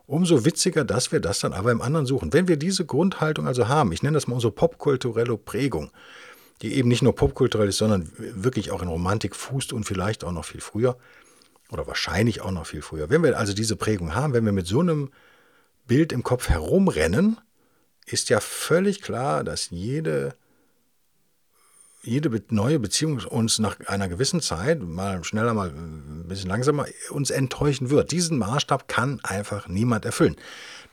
Umso 0.06 0.46
witziger, 0.46 0.82
dass 0.82 1.12
wir 1.12 1.20
das 1.20 1.40
dann 1.40 1.52
aber 1.52 1.70
im 1.70 1.82
anderen 1.82 2.06
suchen. 2.06 2.32
Wenn 2.32 2.48
wir 2.48 2.56
diese 2.56 2.86
Grundhaltung 2.86 3.46
also 3.46 3.68
haben, 3.68 3.92
ich 3.92 4.02
nenne 4.02 4.14
das 4.14 4.26
mal 4.26 4.36
unsere 4.36 4.50
popkulturelle 4.50 5.36
Prägung, 5.36 5.90
die 6.62 6.74
eben 6.74 6.88
nicht 6.88 7.02
nur 7.02 7.14
popkulturell 7.14 7.68
ist, 7.68 7.76
sondern 7.76 8.10
wirklich 8.16 8.70
auch 8.70 8.80
in 8.80 8.88
Romantik 8.88 9.36
fußt 9.36 9.74
und 9.74 9.84
vielleicht 9.84 10.24
auch 10.24 10.32
noch 10.32 10.46
viel 10.46 10.62
früher 10.62 10.96
oder 11.70 11.86
wahrscheinlich 11.86 12.40
auch 12.40 12.50
noch 12.50 12.64
viel 12.64 12.80
früher. 12.80 13.10
Wenn 13.10 13.22
wir 13.22 13.36
also 13.36 13.52
diese 13.52 13.76
Prägung 13.76 14.14
haben, 14.14 14.32
wenn 14.32 14.46
wir 14.46 14.52
mit 14.52 14.66
so 14.66 14.80
einem 14.80 15.10
Bild 15.86 16.12
im 16.12 16.22
Kopf 16.22 16.48
herumrennen, 16.48 17.36
ist 18.06 18.30
ja 18.30 18.40
völlig 18.40 19.02
klar, 19.02 19.44
dass 19.44 19.68
jede 19.68 20.34
jede 22.06 22.42
neue 22.50 22.78
Beziehung 22.78 23.18
uns 23.18 23.58
nach 23.58 23.78
einer 23.86 24.08
gewissen 24.08 24.40
Zeit, 24.40 24.80
mal 24.80 25.22
schneller, 25.24 25.54
mal 25.54 25.70
ein 25.70 26.24
bisschen 26.28 26.48
langsamer, 26.48 26.86
uns 27.10 27.30
enttäuschen 27.30 27.90
wird. 27.90 28.12
Diesen 28.12 28.38
Maßstab 28.38 28.88
kann 28.88 29.20
einfach 29.22 29.68
niemand 29.68 30.04
erfüllen. 30.04 30.36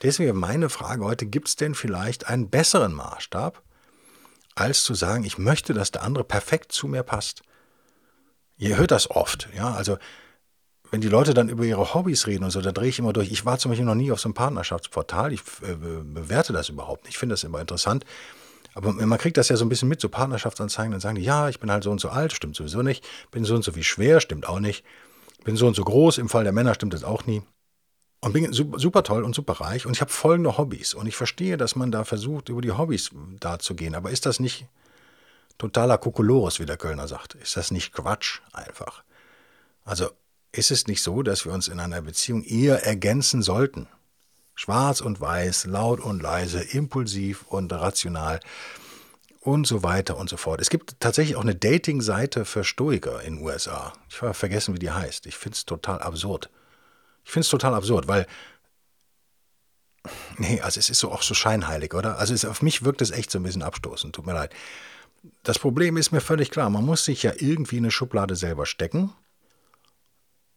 Deswegen 0.01 0.37
meine 0.37 0.69
Frage 0.69 1.05
heute, 1.05 1.25
gibt 1.25 1.47
es 1.47 1.55
denn 1.55 1.75
vielleicht 1.75 2.27
einen 2.27 2.49
besseren 2.49 2.93
Maßstab, 2.93 3.61
als 4.55 4.83
zu 4.83 4.93
sagen, 4.93 5.23
ich 5.23 5.37
möchte, 5.37 5.73
dass 5.73 5.91
der 5.91 6.03
andere 6.03 6.23
perfekt 6.23 6.71
zu 6.71 6.87
mir 6.87 7.03
passt? 7.03 7.43
Ihr 8.57 8.77
hört 8.77 8.91
das 8.91 9.09
oft, 9.09 9.49
ja, 9.55 9.73
also 9.73 9.97
wenn 10.91 11.01
die 11.01 11.09
Leute 11.09 11.33
dann 11.33 11.49
über 11.49 11.63
ihre 11.63 11.95
Hobbys 11.95 12.27
reden 12.27 12.43
und 12.43 12.51
so, 12.51 12.61
da 12.61 12.71
drehe 12.71 12.89
ich 12.89 12.99
immer 12.99 13.13
durch. 13.13 13.31
Ich 13.31 13.45
war 13.45 13.57
zum 13.57 13.71
Beispiel 13.71 13.85
noch 13.85 13.95
nie 13.95 14.11
auf 14.11 14.19
so 14.19 14.27
einem 14.27 14.35
Partnerschaftsportal, 14.35 15.33
ich 15.33 15.41
äh, 15.63 15.73
bewerte 15.75 16.53
das 16.53 16.69
überhaupt 16.69 17.05
nicht, 17.05 17.13
ich 17.13 17.17
finde 17.17 17.33
das 17.33 17.43
immer 17.43 17.59
interessant 17.59 18.05
aber 18.73 18.93
man 18.93 19.19
kriegt 19.19 19.37
das 19.37 19.49
ja 19.49 19.55
so 19.55 19.65
ein 19.65 19.69
bisschen 19.69 19.89
mit, 19.89 20.01
so 20.01 20.09
Partnerschaftsanzeigen, 20.09 20.91
dann 20.91 21.01
sagen 21.01 21.15
die, 21.15 21.23
ja, 21.23 21.49
ich 21.49 21.59
bin 21.59 21.71
halt 21.71 21.83
so 21.83 21.91
und 21.91 22.01
so 22.01 22.09
alt, 22.09 22.33
stimmt 22.33 22.55
sowieso 22.55 22.81
nicht, 22.81 23.05
bin 23.31 23.45
so 23.45 23.55
und 23.55 23.63
so 23.63 23.75
wie 23.75 23.83
schwer, 23.83 24.19
stimmt 24.19 24.47
auch 24.47 24.59
nicht, 24.59 24.83
bin 25.43 25.55
so 25.55 25.67
und 25.67 25.75
so 25.75 25.83
groß, 25.83 26.17
im 26.17 26.29
Fall 26.29 26.43
der 26.43 26.53
Männer 26.53 26.73
stimmt 26.73 26.93
das 26.93 27.03
auch 27.03 27.25
nie. 27.25 27.43
Und 28.21 28.31
bin 28.31 28.53
super 28.53 29.03
toll 29.03 29.23
und 29.23 29.35
super 29.35 29.53
reich 29.59 29.85
und 29.85 29.91
ich 29.93 30.01
habe 30.01 30.09
folgende 30.09 30.57
Hobbys. 30.57 30.93
Und 30.93 31.07
ich 31.07 31.15
verstehe, 31.17 31.57
dass 31.57 31.75
man 31.75 31.91
da 31.91 32.05
versucht, 32.05 32.47
über 32.47 32.61
die 32.61 32.71
Hobbys 32.71 33.11
da 33.41 33.59
zu 33.59 33.75
gehen. 33.75 33.95
Aber 33.95 34.11
ist 34.11 34.25
das 34.25 34.39
nicht 34.39 34.65
totaler 35.57 35.97
Kokolores, 35.97 36.61
wie 36.61 36.65
der 36.65 36.77
Kölner 36.77 37.09
sagt? 37.09 37.35
Ist 37.35 37.57
das 37.57 37.69
nicht 37.69 37.91
Quatsch 37.91 38.39
einfach? 38.53 39.03
Also 39.83 40.09
ist 40.53 40.71
es 40.71 40.87
nicht 40.87 41.03
so, 41.03 41.21
dass 41.21 41.45
wir 41.45 41.51
uns 41.51 41.67
in 41.67 41.81
einer 41.81 42.01
Beziehung 42.01 42.43
eher 42.43 42.85
ergänzen 42.85 43.41
sollten? 43.41 43.89
Schwarz 44.55 45.01
und 45.01 45.19
weiß, 45.19 45.65
laut 45.65 45.99
und 45.99 46.21
leise, 46.21 46.61
impulsiv 46.61 47.43
und 47.47 47.71
rational 47.73 48.39
und 49.39 49.67
so 49.67 49.83
weiter 49.83 50.17
und 50.17 50.29
so 50.29 50.37
fort. 50.37 50.61
Es 50.61 50.69
gibt 50.69 50.99
tatsächlich 50.99 51.35
auch 51.35 51.41
eine 51.41 51.55
Dating-Seite 51.55 52.45
für 52.45 52.63
Stoiker 52.63 53.21
in 53.21 53.35
den 53.35 53.45
USA. 53.45 53.93
Ich 54.09 54.21
habe 54.21 54.33
vergessen, 54.33 54.73
wie 54.73 54.79
die 54.79 54.91
heißt. 54.91 55.25
Ich 55.25 55.35
finde 55.35 55.55
es 55.55 55.65
total 55.65 56.01
absurd. 56.01 56.49
Ich 57.25 57.31
finde 57.31 57.45
es 57.45 57.49
total 57.49 57.73
absurd, 57.73 58.07
weil 58.07 58.27
Nee, 60.37 60.59
also 60.59 60.79
es 60.79 60.89
ist 60.89 60.99
so 60.99 61.11
auch 61.11 61.21
so 61.21 61.33
scheinheilig, 61.33 61.93
oder? 61.93 62.17
Also 62.19 62.33
es, 62.33 62.43
auf 62.43 62.61
mich 62.61 62.83
wirkt 62.83 63.01
es 63.01 63.11
echt 63.11 63.31
so 63.31 63.39
ein 63.39 63.43
bisschen 63.43 63.63
abstoßend, 63.63 64.13
tut 64.13 64.25
mir 64.25 64.33
leid. 64.33 64.53
Das 65.43 65.59
Problem 65.59 65.95
ist 65.95 66.11
mir 66.11 66.19
völlig 66.19 66.51
klar, 66.51 66.69
man 66.69 66.85
muss 66.85 67.05
sich 67.05 67.23
ja 67.23 67.31
irgendwie 67.37 67.77
in 67.77 67.85
eine 67.85 67.91
Schublade 67.91 68.35
selber 68.35 68.65
stecken 68.65 69.13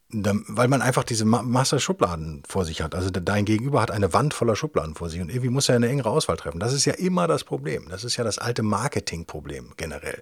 weil 0.08 0.68
man 0.68 0.82
einfach 0.82 1.02
diese 1.02 1.24
Masse 1.24 1.80
Schubladen 1.80 2.42
vor 2.46 2.64
sich 2.64 2.80
hat. 2.80 2.94
Also 2.94 3.10
dein 3.10 3.44
Gegenüber 3.44 3.82
hat 3.82 3.90
eine 3.90 4.12
Wand 4.12 4.34
voller 4.34 4.54
Schubladen 4.54 4.94
vor 4.94 5.10
sich 5.10 5.20
und 5.20 5.30
irgendwie 5.30 5.50
muss 5.50 5.68
er 5.68 5.76
eine 5.76 5.88
engere 5.88 6.10
Auswahl 6.10 6.36
treffen. 6.36 6.60
Das 6.60 6.72
ist 6.72 6.84
ja 6.84 6.92
immer 6.94 7.26
das 7.26 7.42
Problem. 7.42 7.88
Das 7.88 8.04
ist 8.04 8.16
ja 8.16 8.22
das 8.22 8.38
alte 8.38 8.62
Marketingproblem 8.62 9.72
generell. 9.76 10.20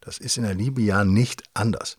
Das 0.00 0.18
ist 0.18 0.36
in 0.36 0.44
der 0.44 0.54
Liebe 0.54 0.82
ja 0.82 1.04
nicht 1.04 1.42
anders. 1.52 1.98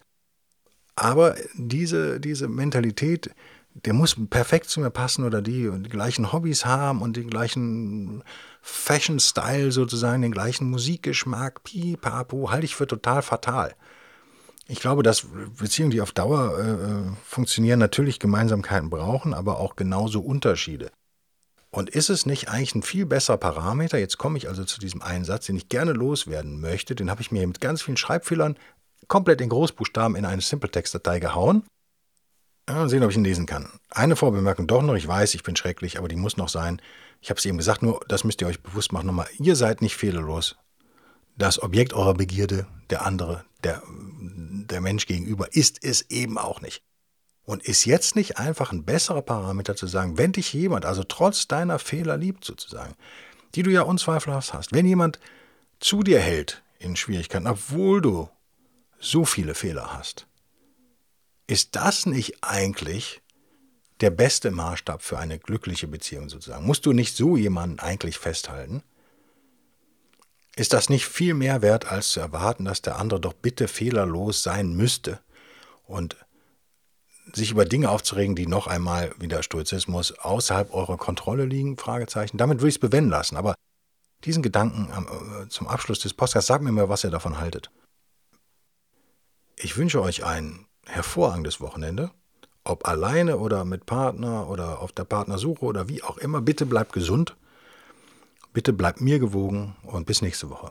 Aber 0.96 1.36
diese, 1.56 2.22
diese 2.22 2.48
Mentalität, 2.48 3.32
der 3.74 3.94
muss 3.94 4.16
perfekt 4.30 4.70
zu 4.70 4.80
mir 4.80 4.90
passen 4.90 5.26
oder 5.26 5.42
die, 5.42 5.70
die 5.70 5.90
gleichen 5.90 6.32
Hobbys 6.32 6.66
haben 6.66 7.02
und 7.02 7.18
den 7.18 7.30
gleichen 7.30 8.24
Fashion-Style 8.62 9.74
sozusagen, 9.74 10.22
den 10.22 10.32
gleichen 10.32 10.70
Musikgeschmack, 10.70 11.64
pipapo, 11.64 12.50
halte 12.52 12.66
ich 12.66 12.78
für 12.78 12.88
total 12.88 13.22
fatal. 13.22 13.76
Ich 14.68 14.80
glaube, 14.80 15.04
dass 15.04 15.28
Beziehungen, 15.60 15.92
die 15.92 16.02
auf 16.02 16.12
Dauer 16.12 16.58
äh, 16.58 16.72
äh, 16.72 17.16
funktionieren, 17.24 17.80
natürlich 17.80 18.20
Gemeinsamkeiten 18.20 18.90
brauchen, 18.90 19.34
aber 19.34 19.60
auch 19.60 19.76
genauso 19.76 20.22
Unterschiede. 20.22 20.92
Und 21.70 21.90
ist 21.90 22.10
es 22.10 22.26
nicht 22.26 22.50
eigentlich 22.50 22.74
ein 22.74 22.84
viel 22.84 23.06
besserer 23.06 23.38
Parameter? 23.38 23.98
Jetzt 23.98 24.18
komme 24.18 24.38
ich 24.38 24.48
also 24.48 24.64
zu 24.64 24.80
diesem 24.80 25.02
Einsatz, 25.02 25.48
den 25.48 25.58
ich 25.58 25.70
gerne 25.70 25.92
loswerden 25.92 26.62
möchte. 26.62 26.96
Den 26.96 27.12
habe 27.12 27.22
ich 27.22 27.32
mir 27.32 27.46
mit 27.46 27.60
ganz 27.60 27.82
vielen 27.82 27.98
Schreibfehlern 27.98 28.58
komplett 29.08 29.42
in 29.42 29.50
Großbuchstaben 29.50 30.16
in 30.16 30.26
eine 30.26 30.42
Simpletext-Datei 30.42 31.20
gehauen. 31.20 31.64
Ja, 32.68 32.88
sehen, 32.88 33.04
ob 33.04 33.12
ich 33.12 33.18
ihn 33.18 33.24
lesen 33.24 33.46
kann. 33.46 33.70
Eine 33.90 34.16
Vorbemerkung 34.16 34.66
doch 34.66 34.82
noch. 34.82 34.96
Ich 34.96 35.08
weiß, 35.08 35.36
ich 35.36 35.44
bin 35.44 35.56
schrecklich, 35.56 36.00
aber 36.00 36.08
die 36.08 36.16
muss 36.16 36.38
noch 36.38 36.50
sein. 36.50 36.82
Ich 37.22 37.30
habe 37.30 37.38
es 37.38 37.46
eben 37.46 37.58
gesagt, 37.58 37.84
nur 37.84 38.00
das 38.08 38.24
müsst 38.24 38.42
ihr 38.42 38.48
euch 38.48 38.64
bewusst 38.64 38.92
machen. 38.92 39.08
Nochmal, 39.08 39.28
ihr 39.38 39.56
seid 39.56 39.82
nicht 39.82 39.96
fehlerlos. 39.96 40.56
Das 41.38 41.62
Objekt 41.62 41.94
eurer 41.94 42.14
Begierde, 42.14 42.66
der 42.90 43.06
andere, 43.06 43.44
der, 43.64 43.84
der 44.76 44.82
Mensch 44.82 45.06
gegenüber, 45.06 45.54
ist 45.56 45.84
es 45.86 46.10
eben 46.12 46.38
auch 46.38 46.60
nicht. 46.60 46.84
Und 47.46 47.64
ist 47.64 47.86
jetzt 47.86 48.18
nicht 48.18 48.38
einfach 48.38 48.74
ein 48.74 48.84
besserer 48.84 49.22
Parameter 49.22 49.76
zu 49.78 49.88
sagen, 49.88 50.18
wenn 50.18 50.34
dich 50.34 50.52
jemand, 50.52 50.86
also 50.86 51.04
trotz 51.04 51.48
deiner 51.48 51.80
Fehler 51.80 52.18
liebt 52.18 52.44
sozusagen, 52.44 52.96
die 53.54 53.64
du 53.64 53.72
ja 53.72 53.84
unzweifelhaft 53.84 54.54
hast, 54.54 54.74
wenn 54.74 54.86
jemand 54.86 55.20
zu 55.80 56.04
dir 56.04 56.20
hält 56.20 56.62
in 56.78 56.98
Schwierigkeiten, 56.98 57.48
obwohl 57.48 58.02
du 58.02 58.30
so 59.00 59.24
viele 59.24 59.56
Fehler 59.56 59.94
hast, 59.94 60.28
ist 61.48 61.78
das 61.78 62.06
nicht 62.06 62.44
eigentlich 62.44 63.22
der 64.02 64.10
beste 64.10 64.52
Maßstab 64.52 65.02
für 65.02 65.20
eine 65.20 65.40
glückliche 65.40 65.88
Beziehung 65.88 66.28
sozusagen? 66.28 66.66
Musst 66.66 66.86
du 66.86 66.92
nicht 66.92 67.16
so 67.16 67.38
jemanden 67.38 67.80
eigentlich 67.80 68.18
festhalten? 68.18 68.84
Ist 70.56 70.74
das 70.74 70.90
nicht 70.90 71.06
viel 71.06 71.34
mehr 71.34 71.62
wert, 71.62 71.92
als 71.92 72.10
zu 72.10 72.22
erwarten, 72.22 72.66
dass 72.66 72.82
der 72.82 72.98
andere 72.98 73.20
doch 73.20 73.34
bitte 73.34 73.68
fehlerlos 73.68 74.42
sein 74.42 74.74
müsste 74.74 75.20
und 75.86 76.16
sich 77.34 77.52
über 77.52 77.66
Dinge 77.66 77.90
aufzuregen, 77.90 78.36
die 78.36 78.48
noch 78.48 78.68
einmal, 78.68 79.14
wie 79.20 79.28
der 79.28 79.44
Stoizismus, 79.44 80.14
außerhalb 80.20 80.74
eurer 80.74 80.98
Kontrolle 80.98 81.46
liegen? 81.46 81.78
Fragezeichen. 81.78 82.38
Damit 82.38 82.60
würde 82.60 82.70
ich 82.70 82.76
es 82.76 82.80
bewenden 82.80 83.10
lassen. 83.10 83.36
Aber 83.36 83.56
diesen 84.24 84.44
Gedanken 84.44 84.90
äh, 84.92 85.50
zum 85.50 85.68
Abschluss 85.68 86.00
des 86.00 86.14
Podcasts, 86.14 86.48
sagt 86.48 86.64
mir 86.64 86.72
mal, 86.72 86.88
was 86.88 87.04
ihr 87.04 87.12
davon 87.12 87.40
haltet. 87.40 87.70
Ich 89.58 89.76
wünsche 89.76 90.02
euch 90.02 90.24
ein 90.24 90.68
hervorragendes 90.86 91.60
Wochenende. 91.60 92.12
Ob 92.64 92.88
alleine 92.88 93.38
oder 93.38 93.66
mit 93.66 93.86
Partner 93.86 94.50
oder 94.50 94.80
auf 94.80 94.92
der 94.92 95.04
Partnersuche 95.04 95.66
oder 95.66 95.90
wie 95.90 96.02
auch 96.02 96.18
immer. 96.18 96.42
Bitte 96.42 96.66
bleibt 96.66 96.94
gesund. 96.94 97.36
Bitte 98.56 98.72
bleibt 98.72 99.02
mir 99.02 99.20
gewogen 99.20 99.76
und 99.84 100.06
bis 100.06 100.22
nächste 100.22 100.50
Woche. 100.50 100.70